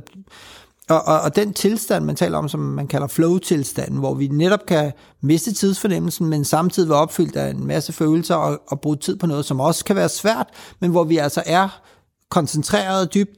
og, 0.90 1.02
og, 1.06 1.22
og 1.22 1.36
den 1.36 1.54
tilstand, 1.54 2.06
man 2.06 2.16
taler 2.16 2.38
om, 2.38 2.50
som 2.50 2.60
man 2.60 2.88
kalder 2.88 3.08
flow-tilstanden, 3.08 4.00
hvor 4.00 4.14
vi 4.14 4.28
netop 4.28 4.66
kan 4.66 4.92
miste 5.22 5.54
tidsfornemmelsen, 5.54 6.28
men 6.28 6.46
samtidig 6.46 6.90
være 6.90 6.98
opfyldt 6.98 7.36
af 7.36 7.50
en 7.50 7.68
masse 7.68 7.94
følelser 7.94 8.36
og, 8.36 8.62
og 8.68 8.82
bruge 8.82 8.98
tid 8.98 9.16
på 9.16 9.28
noget, 9.28 9.46
som 9.46 9.60
også 9.60 9.86
kan 9.86 9.96
være 9.96 10.10
svært, 10.10 10.48
men 10.80 10.92
hvor 10.92 11.04
vi 11.04 11.18
altså 11.18 11.44
er 11.46 11.82
koncentreret 12.30 13.14
dybt, 13.14 13.32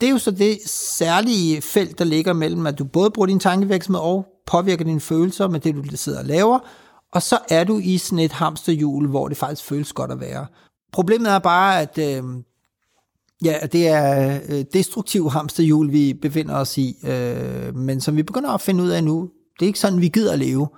det 0.00 0.06
er 0.06 0.10
jo 0.10 0.18
så 0.18 0.30
det 0.30 0.58
særlige 0.66 1.62
felt, 1.62 1.98
der 1.98 2.04
ligger 2.04 2.32
mellem, 2.32 2.66
at 2.66 2.78
du 2.78 2.84
både 2.84 3.10
bruger 3.10 3.26
din 3.26 3.40
tankevirksomhed 3.40 4.00
og 4.00 4.26
påvirker 4.46 4.84
dine 4.84 5.00
følelser 5.00 5.48
med 5.48 5.60
det, 5.60 5.74
du 5.74 5.96
sidder 5.96 6.18
og 6.18 6.24
laver, 6.24 6.58
og 7.12 7.22
så 7.22 7.38
er 7.50 7.64
du 7.64 7.78
i 7.78 7.98
sådan 7.98 8.18
et 8.18 8.32
hamsterhjul, 8.32 9.08
hvor 9.08 9.28
det 9.28 9.36
faktisk 9.36 9.64
føles 9.64 9.92
godt 9.92 10.10
at 10.10 10.20
være. 10.20 10.46
Problemet 10.92 11.32
er 11.32 11.38
bare, 11.38 11.80
at 11.80 11.98
øh, 11.98 12.24
ja, 13.44 13.58
det 13.72 13.88
er 13.88 14.40
øh, 14.48 14.64
destruktiv 14.72 15.30
hamsterhjul, 15.30 15.92
vi 15.92 16.14
befinder 16.14 16.54
os 16.54 16.78
i, 16.78 16.96
øh, 17.04 17.76
men 17.76 18.00
som 18.00 18.16
vi 18.16 18.22
begynder 18.22 18.50
at 18.50 18.60
finde 18.60 18.84
ud 18.84 18.88
af 18.88 19.04
nu, 19.04 19.30
det 19.58 19.64
er 19.64 19.66
ikke 19.66 19.78
sådan, 19.78 20.00
vi 20.00 20.08
gider 20.08 20.32
at 20.32 20.38
leve. 20.38 20.68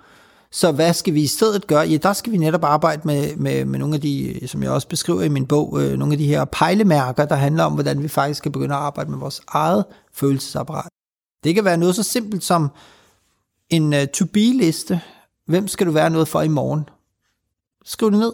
Så 0.50 0.72
hvad 0.72 0.92
skal 0.92 1.14
vi 1.14 1.22
i 1.22 1.26
stedet 1.26 1.66
gøre? 1.66 1.88
Ja, 1.88 1.96
der 1.96 2.12
skal 2.12 2.32
vi 2.32 2.36
netop 2.36 2.64
arbejde 2.64 3.02
med, 3.04 3.36
med, 3.36 3.64
med 3.64 3.78
nogle 3.78 3.94
af 3.94 4.00
de, 4.00 4.40
som 4.46 4.62
jeg 4.62 4.70
også 4.70 4.88
beskriver 4.88 5.22
i 5.22 5.28
min 5.28 5.46
bog, 5.46 5.82
øh, 5.82 5.98
nogle 5.98 6.14
af 6.14 6.18
de 6.18 6.26
her 6.26 6.44
pejlemærker, 6.44 7.24
der 7.24 7.34
handler 7.34 7.64
om, 7.64 7.72
hvordan 7.72 8.02
vi 8.02 8.08
faktisk 8.08 8.38
skal 8.38 8.52
begynde 8.52 8.74
at 8.74 8.80
arbejde 8.80 9.10
med 9.10 9.18
vores 9.18 9.40
eget 9.48 9.84
følelsesapparat. 10.14 10.90
Det 11.44 11.54
kan 11.54 11.64
være 11.64 11.76
noget 11.76 11.94
så 11.94 12.02
simpelt 12.02 12.44
som 12.44 12.70
en 13.70 13.92
uh, 13.92 14.04
to-be-liste. 14.14 15.00
Hvem 15.46 15.68
skal 15.68 15.86
du 15.86 15.92
være 15.92 16.10
noget 16.10 16.28
for 16.28 16.42
i 16.42 16.48
morgen? 16.48 16.88
Skriv 17.84 18.10
det 18.10 18.18
ned. 18.18 18.32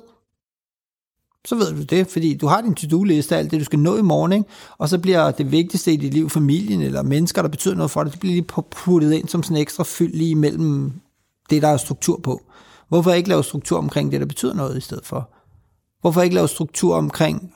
Så 1.44 1.56
ved 1.56 1.72
du 1.72 1.82
det, 1.82 2.06
fordi 2.06 2.34
du 2.34 2.46
har 2.46 2.60
din 2.60 2.74
to-do-liste 2.74 3.34
af 3.34 3.38
alt 3.38 3.50
det, 3.50 3.60
du 3.60 3.64
skal 3.64 3.78
nå 3.78 3.96
i 3.96 4.02
morgen, 4.02 4.32
ikke? 4.32 4.44
og 4.78 4.88
så 4.88 4.98
bliver 4.98 5.30
det 5.30 5.52
vigtigste 5.52 5.92
i 5.92 5.96
dit 5.96 6.14
liv, 6.14 6.30
familien 6.30 6.80
eller 6.80 7.02
mennesker, 7.02 7.42
der 7.42 7.48
betyder 7.48 7.74
noget 7.74 7.90
for 7.90 8.02
dig, 8.02 8.12
det 8.12 8.20
bliver 8.20 8.32
lige 8.32 8.62
puttet 8.70 9.12
ind 9.12 9.28
som 9.28 9.42
sådan 9.42 9.56
en 9.56 9.60
ekstra 9.60 9.84
fyld 9.84 10.14
lige 10.14 10.30
imellem 10.30 10.92
det, 11.50 11.62
der 11.62 11.68
er 11.68 11.76
struktur 11.76 12.20
på. 12.22 12.42
Hvorfor 12.88 13.12
ikke 13.12 13.28
lave 13.28 13.44
struktur 13.44 13.78
omkring 13.78 14.12
det, 14.12 14.20
der 14.20 14.26
betyder 14.26 14.54
noget 14.54 14.78
i 14.78 14.80
stedet 14.80 15.06
for? 15.06 15.30
Hvorfor 16.00 16.22
ikke 16.22 16.34
lave 16.34 16.48
struktur 16.48 16.96
omkring 16.96 17.54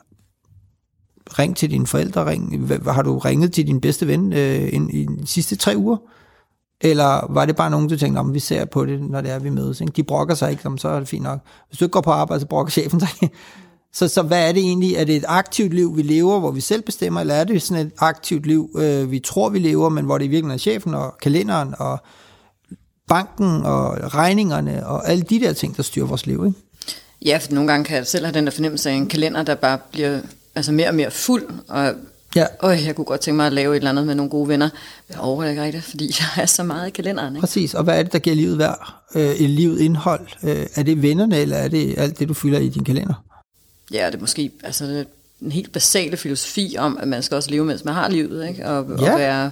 ring 1.39 1.57
til 1.57 1.71
dine 1.71 1.87
forældre, 1.87 2.27
ring, 2.27 2.69
har 2.85 3.03
du 3.03 3.19
ringet 3.19 3.53
til 3.53 3.67
din 3.67 3.81
bedste 3.81 4.07
ven 4.07 4.33
øh, 4.33 4.69
i 4.73 5.05
de 5.05 5.27
sidste 5.27 5.57
tre 5.57 5.77
uger? 5.77 5.97
Eller 6.81 7.33
var 7.33 7.45
det 7.45 7.57
bare 7.57 7.71
nogen, 7.71 7.89
du 7.89 7.97
tænkte, 7.97 8.19
om 8.19 8.35
vi 8.35 8.41
ser 8.41 8.65
på 8.65 8.85
det, 8.87 9.01
når 9.11 9.21
det 9.21 9.31
er, 9.31 9.39
vi 9.39 9.51
mødes? 9.51 9.81
Ikke? 9.81 9.93
De 9.93 10.03
brokker 10.03 10.35
sig 10.35 10.51
ikke, 10.51 10.63
så 10.77 10.89
er 10.89 10.99
det 10.99 11.09
fint 11.09 11.23
nok. 11.23 11.39
Hvis 11.69 11.79
du 11.79 11.85
ikke 11.85 11.93
går 11.93 12.01
på 12.01 12.11
arbejde, 12.11 12.41
så 12.41 12.47
brokker 12.47 12.71
chefen 12.71 13.01
sig 13.01 13.31
Så, 13.93 14.09
så 14.09 14.23
hvad 14.23 14.49
er 14.49 14.53
det 14.53 14.61
egentlig? 14.61 14.95
Er 14.95 15.05
det 15.05 15.17
et 15.17 15.25
aktivt 15.29 15.75
liv, 15.75 15.97
vi 15.97 16.03
lever, 16.03 16.41
hvor 16.41 16.51
vi 16.51 16.61
selv 16.61 16.83
bestemmer, 16.83 17.21
eller 17.21 17.35
er 17.35 17.45
det 17.45 17.63
sådan 17.63 17.87
et 17.87 17.93
aktivt 17.99 18.47
liv, 18.47 18.71
øh, 18.79 19.11
vi 19.11 19.19
tror, 19.19 19.49
vi 19.49 19.59
lever, 19.59 19.89
men 19.89 20.05
hvor 20.05 20.19
det 20.19 20.25
i 20.25 20.29
virkeligheden 20.29 20.55
er 20.55 20.59
chefen 20.59 20.95
og 20.95 21.19
kalenderen 21.23 21.75
og 21.79 21.99
banken 23.09 23.63
og 23.63 24.15
regningerne 24.15 24.87
og 24.87 25.09
alle 25.09 25.23
de 25.23 25.41
der 25.41 25.53
ting, 25.53 25.77
der 25.77 25.83
styrer 25.83 26.07
vores 26.07 26.27
liv, 26.27 26.45
ikke? 26.47 26.59
Ja, 27.25 27.39
for 27.39 27.53
nogle 27.53 27.71
gange 27.71 27.85
kan 27.85 27.97
jeg 27.97 28.07
selv 28.07 28.25
have 28.25 28.35
den 28.35 28.45
der 28.45 28.51
fornemmelse 28.51 28.91
af 28.91 28.95
en 28.95 29.07
kalender, 29.07 29.43
der 29.43 29.55
bare 29.55 29.79
bliver 29.93 30.21
altså 30.55 30.73
mere 30.73 30.89
og 30.89 30.95
mere 30.95 31.11
fuld, 31.11 31.45
og 31.69 31.95
Ja. 32.37 32.47
Og 32.59 32.85
jeg 32.85 32.97
kunne 32.97 33.05
godt 33.05 33.21
tænke 33.21 33.37
mig 33.37 33.47
at 33.47 33.53
lave 33.53 33.73
et 33.73 33.77
eller 33.77 33.91
andet 33.91 34.07
med 34.07 34.15
nogle 34.15 34.31
gode 34.31 34.49
venner. 34.49 34.69
Jeg 35.11 35.19
overgår 35.19 35.45
ikke 35.45 35.63
rigtigt, 35.63 35.85
fordi 35.85 36.07
jeg 36.21 36.43
er 36.43 36.47
så 36.47 36.63
meget 36.63 36.87
i 36.87 36.91
kalenderen. 36.91 37.37
Ikke? 37.37 37.41
Præcis, 37.41 37.75
og 37.75 37.85
hvad 37.85 37.99
er 37.99 38.03
det, 38.03 38.13
der 38.13 38.19
giver 38.19 38.37
livet 38.37 38.59
værd? 38.59 38.95
Øh, 39.15 39.31
et 39.31 39.51
livet 39.51 39.81
indhold? 39.81 40.27
Øh, 40.43 40.67
er 40.75 40.83
det 40.83 41.03
vennerne, 41.03 41.39
eller 41.39 41.57
er 41.57 41.69
det 41.69 41.99
alt 41.99 42.19
det, 42.19 42.29
du 42.29 42.35
fylder 42.35 42.59
i 42.59 42.69
din 42.69 42.85
kalender? 42.85 43.25
Ja, 43.93 44.07
det 44.07 44.15
er 44.15 44.21
måske 44.21 44.51
altså, 44.65 45.05
en 45.43 45.53
helt 45.53 45.73
basale 45.73 46.17
filosofi 46.17 46.77
om, 46.79 46.99
at 47.01 47.09
man 47.09 47.23
skal 47.23 47.35
også 47.35 47.51
leve, 47.51 47.65
mens 47.65 47.85
man 47.85 47.95
har 47.95 48.09
livet, 48.09 48.49
ikke? 48.49 48.67
Og, 48.67 48.87
ja. 49.01 49.13
og 49.13 49.19
være, 49.19 49.51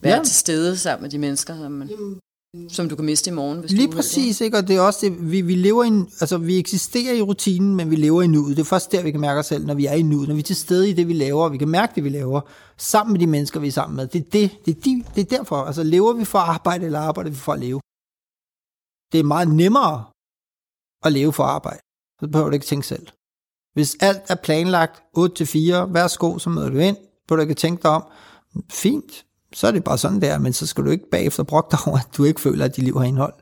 være 0.00 0.16
ja. 0.16 0.24
til 0.24 0.34
stede 0.34 0.78
sammen 0.78 1.02
med 1.02 1.10
de 1.10 1.18
mennesker, 1.18 1.56
som 1.56 1.72
man, 1.72 1.90
som 2.68 2.88
du 2.88 2.96
kan 2.96 3.04
miste 3.04 3.30
i 3.30 3.32
morgen. 3.32 3.60
Hvis 3.60 3.72
Lige 3.72 3.86
du 3.86 3.92
præcis, 3.92 4.40
ikke? 4.40 4.56
og 4.56 4.68
det 4.68 4.76
er 4.76 4.80
også 4.80 4.98
det, 5.02 5.30
vi, 5.30 5.40
vi 5.40 5.54
lever 5.54 5.84
i, 5.84 5.88
altså 6.20 6.38
vi 6.38 6.58
eksisterer 6.58 7.14
i 7.14 7.22
rutinen, 7.22 7.76
men 7.76 7.90
vi 7.90 7.96
lever 7.96 8.22
i 8.22 8.26
nuet. 8.26 8.56
Det 8.56 8.62
er 8.62 8.66
først 8.66 8.92
der, 8.92 9.02
vi 9.02 9.10
kan 9.10 9.20
mærke 9.20 9.40
os 9.40 9.46
selv, 9.46 9.66
når 9.66 9.74
vi 9.74 9.86
er 9.86 9.92
i 9.92 10.02
nuet, 10.02 10.28
når 10.28 10.34
vi 10.34 10.40
er 10.40 10.44
til 10.44 10.56
stede 10.56 10.90
i 10.90 10.92
det, 10.92 11.08
vi 11.08 11.12
laver, 11.12 11.44
og 11.44 11.52
vi 11.52 11.58
kan 11.58 11.68
mærke 11.68 11.94
det, 11.94 12.04
vi 12.04 12.08
laver, 12.08 12.40
sammen 12.76 13.12
med 13.12 13.20
de 13.20 13.26
mennesker, 13.26 13.60
vi 13.60 13.66
er 13.66 13.72
sammen 13.72 13.96
med. 13.96 14.06
Det 14.06 14.18
er, 14.18 14.24
det, 14.32 14.66
det, 14.66 14.76
er, 14.76 14.80
de, 14.80 15.04
det 15.14 15.20
er 15.20 15.36
derfor, 15.36 15.56
altså 15.56 15.82
lever 15.82 16.12
vi 16.12 16.24
for 16.24 16.38
at 16.38 16.48
arbejde, 16.48 16.86
eller 16.86 17.00
arbejder 17.00 17.30
vi 17.30 17.36
for 17.36 17.52
at 17.52 17.60
leve? 17.60 17.80
Det 19.12 19.20
er 19.20 19.24
meget 19.24 19.48
nemmere 19.48 20.04
at 21.04 21.12
leve 21.12 21.32
for 21.32 21.42
at 21.42 21.50
arbejde. 21.50 21.80
Så 22.20 22.28
behøver 22.32 22.48
du 22.50 22.54
ikke 22.54 22.66
tænke 22.66 22.86
selv. 22.86 23.06
Hvis 23.74 23.96
alt 24.00 24.22
er 24.28 24.34
planlagt 24.34 24.96
8-4, 24.96 25.92
værsgo, 25.92 26.38
så 26.38 26.50
møder 26.50 26.70
du 26.70 26.78
ind, 26.78 26.96
behøver 27.28 27.44
du 27.44 27.48
ikke 27.48 27.60
tænke 27.60 27.82
dig 27.82 27.90
om. 27.90 28.04
Fint, 28.70 29.24
så 29.52 29.66
er 29.66 29.70
det 29.70 29.84
bare 29.84 29.98
sådan 29.98 30.20
der, 30.20 30.38
men 30.38 30.52
så 30.52 30.66
skal 30.66 30.84
du 30.84 30.90
ikke 30.90 31.10
bagefter 31.10 31.42
brokke 31.42 31.70
dig 31.70 31.78
over, 31.86 31.98
at 31.98 32.08
du 32.16 32.24
ikke 32.24 32.40
føler, 32.40 32.64
at 32.64 32.76
dit 32.76 32.84
liv 32.84 32.98
har 32.98 33.04
indhold. 33.04 33.34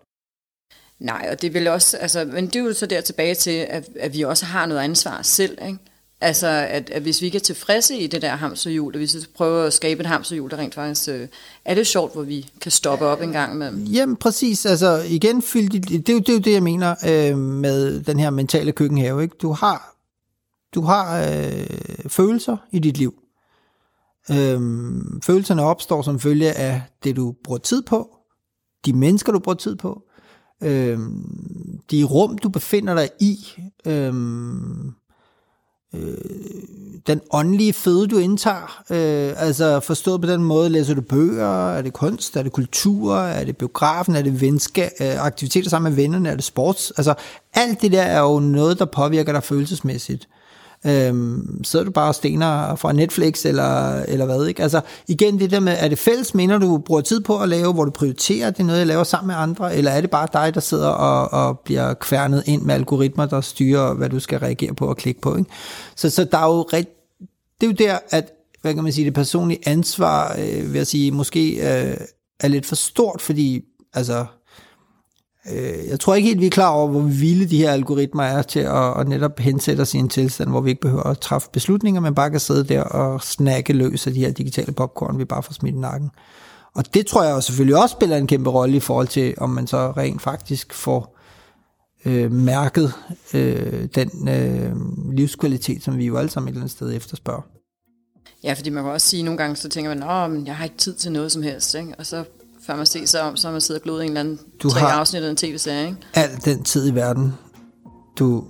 Nej, 0.98 1.28
og 1.32 1.42
det 1.42 1.54
vil 1.54 1.68
også, 1.68 1.96
altså, 1.96 2.24
men 2.24 2.46
det 2.46 2.56
er 2.56 2.60
jo 2.60 2.72
så 2.72 2.86
der 2.86 3.00
tilbage 3.00 3.34
til, 3.34 3.50
at, 3.50 3.88
at 4.00 4.14
vi 4.14 4.22
også 4.22 4.44
har 4.44 4.66
noget 4.66 4.80
ansvar 4.80 5.22
selv, 5.22 5.58
ikke? 5.66 5.78
Altså, 6.22 6.46
at, 6.46 6.90
at 6.90 7.02
hvis 7.02 7.20
vi 7.20 7.26
ikke 7.26 7.36
er 7.36 7.40
tilfredse 7.40 7.98
i 7.98 8.06
det 8.06 8.22
der 8.22 8.36
hamsterhjul, 8.36 8.92
og 8.92 8.98
hvis 8.98 9.14
vi 9.14 9.20
prøver 9.34 9.64
at 9.64 9.72
skabe 9.72 10.00
et 10.00 10.06
hamsterhjul, 10.06 10.50
der 10.50 10.56
rent 10.56 10.74
faktisk 10.74 11.08
øh, 11.08 11.28
er 11.64 11.74
det 11.74 11.86
sjovt, 11.86 12.12
hvor 12.12 12.22
vi 12.22 12.50
kan 12.60 12.70
stoppe 12.70 13.06
op 13.06 13.22
en 13.22 13.32
gang 13.32 13.56
med. 13.56 13.72
Jamen, 13.72 14.16
præcis. 14.16 14.66
Altså, 14.66 15.02
igen, 15.08 15.40
det, 15.40 15.72
det, 16.06 16.08
er 16.08 16.12
jo, 16.12 16.18
det 16.18 16.34
er 16.34 16.40
det, 16.40 16.52
jeg 16.52 16.62
mener 16.62 16.94
øh, 17.08 17.38
med 17.38 18.00
den 18.00 18.18
her 18.18 18.30
mentale 18.30 18.72
køkkenhave. 18.72 19.22
Ikke? 19.22 19.36
Du 19.42 19.52
har, 19.52 19.94
du 20.74 20.80
har 20.80 21.22
øh, 21.22 21.66
følelser 22.08 22.56
i 22.70 22.78
dit 22.78 22.96
liv. 22.96 23.14
Øhm, 24.32 25.20
følelserne 25.22 25.62
opstår 25.62 26.02
som 26.02 26.20
følge 26.20 26.52
af 26.52 26.82
det, 27.04 27.16
du 27.16 27.34
bruger 27.44 27.58
tid 27.58 27.82
på, 27.82 28.16
de 28.84 28.92
mennesker, 28.92 29.32
du 29.32 29.38
bruger 29.38 29.56
tid 29.56 29.76
på, 29.76 30.02
øhm, 30.62 31.80
de 31.90 32.04
rum, 32.04 32.38
du 32.38 32.48
befinder 32.48 32.94
dig 32.94 33.08
i, 33.20 33.38
øhm, 33.86 34.92
øh, 35.94 36.14
den 37.06 37.20
åndelige 37.32 37.72
føde, 37.72 38.06
du 38.06 38.18
indtager, 38.18 38.82
øh, 38.90 39.32
altså 39.36 39.80
forstået 39.80 40.20
på 40.20 40.26
den 40.26 40.44
måde, 40.44 40.68
læser 40.68 40.94
du 40.94 41.00
bøger, 41.00 41.70
er 41.70 41.82
det 41.82 41.92
kunst, 41.92 42.36
er 42.36 42.42
det 42.42 42.52
kultur, 42.52 43.16
er 43.16 43.44
det 43.44 43.56
biografen, 43.56 44.16
er 44.16 44.22
det 44.22 44.40
venskab, 44.40 44.90
øh, 45.00 45.24
aktiviteter 45.24 45.70
sammen 45.70 45.92
med 45.92 45.96
vennerne, 45.96 46.28
er 46.28 46.34
det 46.34 46.44
sports, 46.44 46.90
altså 46.96 47.14
alt 47.54 47.82
det 47.82 47.92
der 47.92 48.02
er 48.02 48.20
jo 48.20 48.40
noget, 48.40 48.78
der 48.78 48.84
påvirker 48.84 49.32
dig 49.32 49.42
følelsesmæssigt. 49.42 50.28
Øhm, 50.86 51.64
sidder 51.64 51.84
du 51.84 51.90
bare 51.90 52.08
og 52.08 52.14
stener 52.14 52.74
fra 52.74 52.92
Netflix 52.92 53.46
eller, 53.46 54.02
eller 54.02 54.24
hvad, 54.24 54.46
ikke? 54.46 54.62
Altså 54.62 54.80
igen 55.08 55.38
det 55.38 55.50
der 55.50 55.60
med, 55.60 55.76
er 55.78 55.88
det 55.88 55.98
fælles 55.98 56.34
minder, 56.34 56.58
du 56.58 56.78
bruger 56.78 57.00
tid 57.00 57.20
på 57.20 57.38
at 57.38 57.48
lave, 57.48 57.72
hvor 57.72 57.84
du 57.84 57.90
prioriterer, 57.90 58.50
det 58.50 58.60
er 58.60 58.64
noget, 58.64 58.78
jeg 58.78 58.86
laver 58.86 59.04
sammen 59.04 59.26
med 59.26 59.34
andre, 59.34 59.76
eller 59.76 59.90
er 59.90 60.00
det 60.00 60.10
bare 60.10 60.28
dig, 60.32 60.54
der 60.54 60.60
sidder 60.60 60.88
og, 60.88 61.46
og 61.46 61.60
bliver 61.60 61.94
kværnet 61.94 62.42
ind 62.46 62.62
med 62.62 62.74
algoritmer, 62.74 63.26
der 63.26 63.40
styrer, 63.40 63.94
hvad 63.94 64.08
du 64.08 64.20
skal 64.20 64.38
reagere 64.38 64.74
på 64.74 64.86
og 64.86 64.96
klikke 64.96 65.20
på, 65.20 65.36
ikke? 65.36 65.50
Så, 65.96 66.10
så 66.10 66.24
der 66.24 66.38
er 66.38 66.46
jo 66.46 66.62
ret, 66.72 66.88
det 67.60 67.66
er 67.66 67.70
jo 67.70 67.72
der, 67.72 67.98
at 68.10 68.32
hvad 68.62 68.74
kan 68.74 68.82
man 68.82 68.92
sige, 68.92 69.04
det 69.04 69.14
personlige 69.14 69.60
ansvar, 69.66 70.36
øh, 70.38 70.72
vil 70.72 70.78
jeg 70.78 70.86
sige, 70.86 71.12
måske 71.12 71.50
øh, 71.52 71.96
er 72.40 72.48
lidt 72.48 72.66
for 72.66 72.76
stort, 72.76 73.20
fordi 73.22 73.60
altså, 73.94 74.26
øh, 75.52 75.88
jeg 75.88 76.00
tror 76.00 76.14
ikke 76.14 76.28
helt, 76.28 76.40
vi 76.40 76.46
er 76.46 76.50
klar 76.50 76.70
over, 76.70 76.88
hvor 76.88 77.00
vilde 77.00 77.46
de 77.46 77.56
her 77.56 77.72
algoritmer 77.72 78.22
er 78.22 78.42
til 78.42 78.60
at, 78.60 79.00
at 79.00 79.08
netop 79.08 79.38
hensætte 79.38 79.80
os 79.80 79.94
i 79.94 79.98
en 79.98 80.08
tilstand, 80.08 80.50
hvor 80.50 80.60
vi 80.60 80.70
ikke 80.70 80.80
behøver 80.80 81.02
at 81.02 81.18
træffe 81.18 81.48
beslutninger, 81.52 82.00
men 82.00 82.14
bare 82.14 82.30
kan 82.30 82.40
sidde 82.40 82.64
der 82.64 82.82
og 82.82 83.22
snakke 83.22 83.72
løs 83.72 84.06
af 84.06 84.12
de 84.12 84.20
her 84.20 84.32
digitale 84.32 84.72
popcorn, 84.72 85.18
vi 85.18 85.24
bare 85.24 85.42
får 85.42 85.52
smidt 85.52 85.74
i 85.74 85.78
nakken. 85.78 86.10
Og 86.74 86.94
det 86.94 87.06
tror 87.06 87.24
jeg 87.24 87.42
selvfølgelig 87.42 87.82
også 87.82 87.92
spiller 87.92 88.16
en 88.16 88.26
kæmpe 88.26 88.50
rolle 88.50 88.76
i 88.76 88.80
forhold 88.80 89.08
til, 89.08 89.34
om 89.38 89.50
man 89.50 89.66
så 89.66 89.90
rent 89.96 90.22
faktisk 90.22 90.74
får 90.74 91.18
øh, 92.04 92.32
mærket 92.32 92.92
øh, 93.34 93.88
den 93.94 94.28
øh, 94.28 94.72
livskvalitet, 95.12 95.82
som 95.82 95.98
vi 95.98 96.06
jo 96.06 96.16
alle 96.16 96.30
sammen 96.30 96.48
et 96.48 96.52
eller 96.52 96.62
andet 96.62 96.76
sted 96.76 96.96
efterspørger. 96.96 97.42
Ja, 98.44 98.52
fordi 98.52 98.70
man 98.70 98.84
kan 98.84 98.92
også 98.92 99.06
sige, 99.06 99.20
at 99.20 99.24
nogle 99.24 99.38
gange 99.38 99.56
så 99.56 99.68
tænker 99.68 99.94
man, 99.94 100.38
at 100.38 100.46
jeg 100.46 100.56
har 100.56 100.64
ikke 100.64 100.76
tid 100.76 100.94
til 100.94 101.12
noget 101.12 101.32
som 101.32 101.42
helst, 101.42 101.74
ikke? 101.74 101.94
og 101.98 102.06
så 102.06 102.24
før 102.70 102.76
man 102.76 102.86
ser 102.86 103.06
sig 103.06 103.22
om, 103.22 103.36
så 103.36 103.50
man 103.50 103.60
siddet 103.60 103.80
og 103.80 103.84
glodet 103.84 104.02
en 104.02 104.08
eller 104.08 104.20
anden 104.20 104.40
du 104.62 104.70
tre 104.70 104.80
har 104.80 104.88
afsnit 104.88 105.22
af 105.22 105.30
en 105.30 105.36
tv-serie. 105.36 105.86
Ikke? 105.86 105.98
al 106.14 106.30
den 106.44 106.62
tid 106.62 106.92
i 106.92 106.94
verden, 106.94 107.34
du 108.18 108.44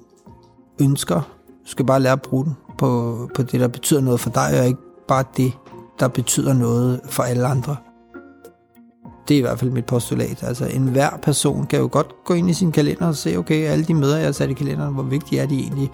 ønsker. 0.80 1.20
Du 1.64 1.70
skal 1.70 1.87
bare 1.87 2.00
lære 2.00 2.12
at 2.12 2.22
bruge 2.22 2.44
den 2.44 2.56
på, 2.78 3.30
på 3.35 3.42
det, 3.42 3.61
der 3.61 3.68
betyder 3.68 4.00
noget 4.00 4.20
for 4.20 4.30
dig, 4.30 4.61
og 4.61 4.66
ikke 4.66 4.80
bare 5.09 5.24
det, 5.37 5.52
der 6.00 6.09
betyder 6.09 6.52
noget 6.52 7.00
for 7.04 7.22
alle 7.22 7.46
andre. 7.46 7.76
Det 9.28 9.35
er 9.35 9.38
i 9.38 9.40
hvert 9.40 9.59
fald 9.59 9.70
mit 9.70 9.87
postulat. 9.87 10.42
Altså, 10.42 10.66
enhver 10.66 11.11
person 11.22 11.66
kan 11.66 11.78
jo 11.78 11.88
godt 11.92 12.14
gå 12.24 12.35
ind 12.35 12.50
i 12.50 12.54
sin 12.54 12.72
kalender 12.72 13.06
og 13.06 13.16
se, 13.16 13.37
okay, 13.37 13.68
alle 13.68 13.85
de 13.85 13.94
møder, 13.94 14.16
jeg 14.16 14.26
har 14.26 14.33
sat 14.33 14.50
i 14.50 14.52
kalenderen, 14.52 14.94
hvor 14.94 15.02
vigtige 15.02 15.40
er 15.40 15.46
de 15.46 15.59
egentlig? 15.59 15.90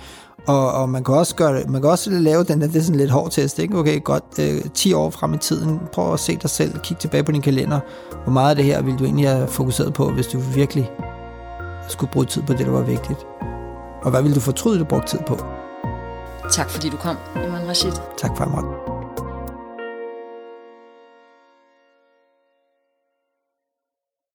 Og, 0.47 0.73
og 0.73 0.89
man 0.89 1.05
kan 1.05 1.15
også 1.15 1.35
gøre 1.35 1.59
det, 1.59 1.71
man 1.71 1.81
kan 1.81 1.91
også 1.91 2.11
lave 2.11 2.45
den 2.45 2.61
der, 2.61 2.67
det 2.67 2.77
er 2.77 2.83
sådan 2.83 3.01
lidt 3.01 3.11
hård 3.11 3.31
test, 3.31 3.59
ikke? 3.59 3.79
Okay, 3.79 4.05
godt, 4.05 4.25
øh, 4.41 4.71
10 4.75 4.93
år 4.93 5.11
frem 5.11 5.35
i 5.35 5.39
tiden, 5.39 5.81
prøv 5.93 6.13
at 6.13 6.21
se 6.21 6.37
dig 6.43 6.51
selv, 6.51 6.79
kig 6.79 6.97
tilbage 6.97 7.25
på 7.25 7.33
din 7.33 7.43
kalender. 7.43 7.81
Hvor 8.25 8.33
meget 8.33 8.51
af 8.51 8.57
det 8.57 8.65
her 8.65 8.83
vil 8.83 8.99
du 8.99 9.05
egentlig 9.05 9.29
have 9.29 9.49
fokuseret 9.49 9.95
på, 9.95 10.11
hvis 10.11 10.27
du 10.27 10.39
virkelig 10.39 10.91
skulle 11.89 12.13
bruge 12.13 12.27
tid 12.27 12.43
på 12.43 12.53
det, 12.53 12.67
der 12.67 12.73
var 12.73 12.83
vigtigt? 12.83 13.19
Og 14.03 14.11
hvad 14.11 14.23
vil 14.23 14.35
du 14.35 14.41
fortryde, 14.41 14.79
du 14.79 14.85
brugte 14.85 15.09
tid 15.09 15.21
på? 15.27 15.39
Tak 16.53 16.71
fordi 16.71 16.89
du 16.89 16.97
kom, 16.97 17.17
Iman 17.37 17.69
Rashid. 17.69 17.93
Tak 18.19 18.37
for 18.37 18.45
mig. 18.45 18.96